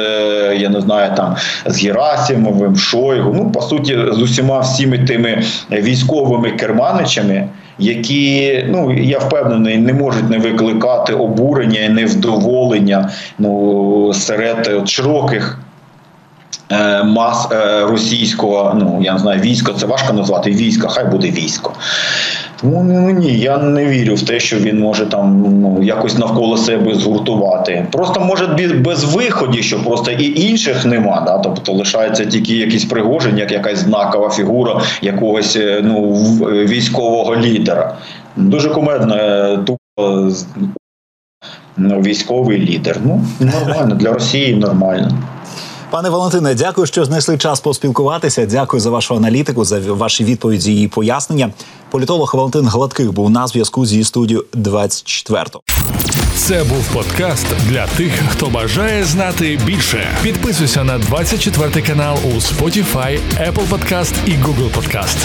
я 0.56 0.68
не 0.68 0.80
знаю 0.80 1.12
там 1.16 1.36
з 1.66 1.84
Герасимовим, 1.84 2.76
Шойгу, 2.76 3.34
ну 3.34 3.50
по 3.50 3.62
суті, 3.62 3.98
з 4.12 4.18
усіма 4.18 4.60
всіми 4.60 4.98
тими 4.98 5.42
військовими 5.70 6.50
керманичами 6.50 7.48
які 7.78 8.64
ну 8.68 8.94
я 8.94 9.18
впевнений 9.18 9.78
не 9.78 9.92
можуть 9.92 10.30
не 10.30 10.38
викликати 10.38 11.12
обурення 11.12 11.80
і 11.80 11.88
невдоволення 11.88 13.10
ну 13.38 14.12
серед 14.14 14.88
широких. 14.88 15.58
Е, 16.72 17.02
мас 17.02 17.48
е, 17.52 17.80
російського, 17.80 18.74
ну 18.78 18.98
я 19.02 19.12
не 19.12 19.18
знаю, 19.18 19.40
військо 19.40 19.72
це 19.72 19.86
важко 19.86 20.12
назвати 20.12 20.50
військо, 20.50 20.88
хай 20.88 21.04
буде 21.04 21.30
військо. 21.30 21.72
Тому 22.60 22.82
ну, 22.82 23.10
ні, 23.10 23.38
я 23.38 23.58
не 23.58 23.86
вірю 23.86 24.14
в 24.14 24.22
те, 24.22 24.40
що 24.40 24.56
він 24.56 24.80
може 24.80 25.06
там 25.06 25.40
ну 25.60 25.82
якось 25.82 26.18
навколо 26.18 26.56
себе 26.56 26.94
згуртувати. 26.94 27.86
Просто 27.92 28.20
може 28.20 28.46
без 28.84 29.04
виходів, 29.04 29.64
що 29.64 29.84
просто 29.84 30.10
і 30.10 30.40
інших 30.40 30.86
нема. 30.86 31.22
Да? 31.26 31.38
Тобто 31.38 31.72
лишається 31.72 32.24
тільки 32.24 32.56
якийсь 32.56 32.84
пригожень, 32.84 33.38
як 33.38 33.52
якась 33.52 33.78
знакова 33.78 34.30
фігура 34.30 34.80
якогось 35.02 35.56
е, 35.56 35.80
ну 35.84 36.12
військового 36.42 37.36
лідера. 37.36 37.94
Дуже 38.36 38.70
кумедно 38.70 39.16
тупо 39.56 40.28
ну, 41.76 42.00
військовий 42.00 42.58
лідер. 42.58 42.98
Ну 43.04 43.24
нормально 43.40 43.94
для 43.94 44.12
Росії 44.12 44.54
нормально. 44.54 45.10
Пане 45.94 46.08
Валентине, 46.08 46.54
дякую, 46.54 46.86
що 46.86 47.04
знайшли 47.04 47.38
час 47.38 47.60
поспілкуватися. 47.60 48.46
Дякую 48.46 48.80
за 48.80 48.90
вашу 48.90 49.16
аналітику, 49.16 49.64
за 49.64 49.80
ваші 49.80 50.24
відповіді 50.24 50.82
і 50.82 50.88
пояснення. 50.88 51.50
Політолог 51.90 52.34
Валентин 52.34 52.68
Гладких 52.68 53.12
був 53.12 53.30
на 53.30 53.46
зв'язку 53.46 53.86
зі 53.86 54.04
студією 54.04 54.44
24. 54.52 55.44
Це 56.36 56.64
був 56.64 56.84
подкаст 56.92 57.46
для 57.68 57.86
тих, 57.86 58.12
хто 58.28 58.46
бажає 58.46 59.04
знати 59.04 59.60
більше. 59.66 60.18
Підписуйся 60.22 60.84
на 60.84 60.98
24 60.98 61.82
канал 61.82 62.18
у 62.24 62.28
Spotify, 62.28 63.18
Apple 63.40 63.68
Podcast 63.68 64.14
і 64.26 64.30
Google 64.30 64.70
Podcast. 64.74 65.16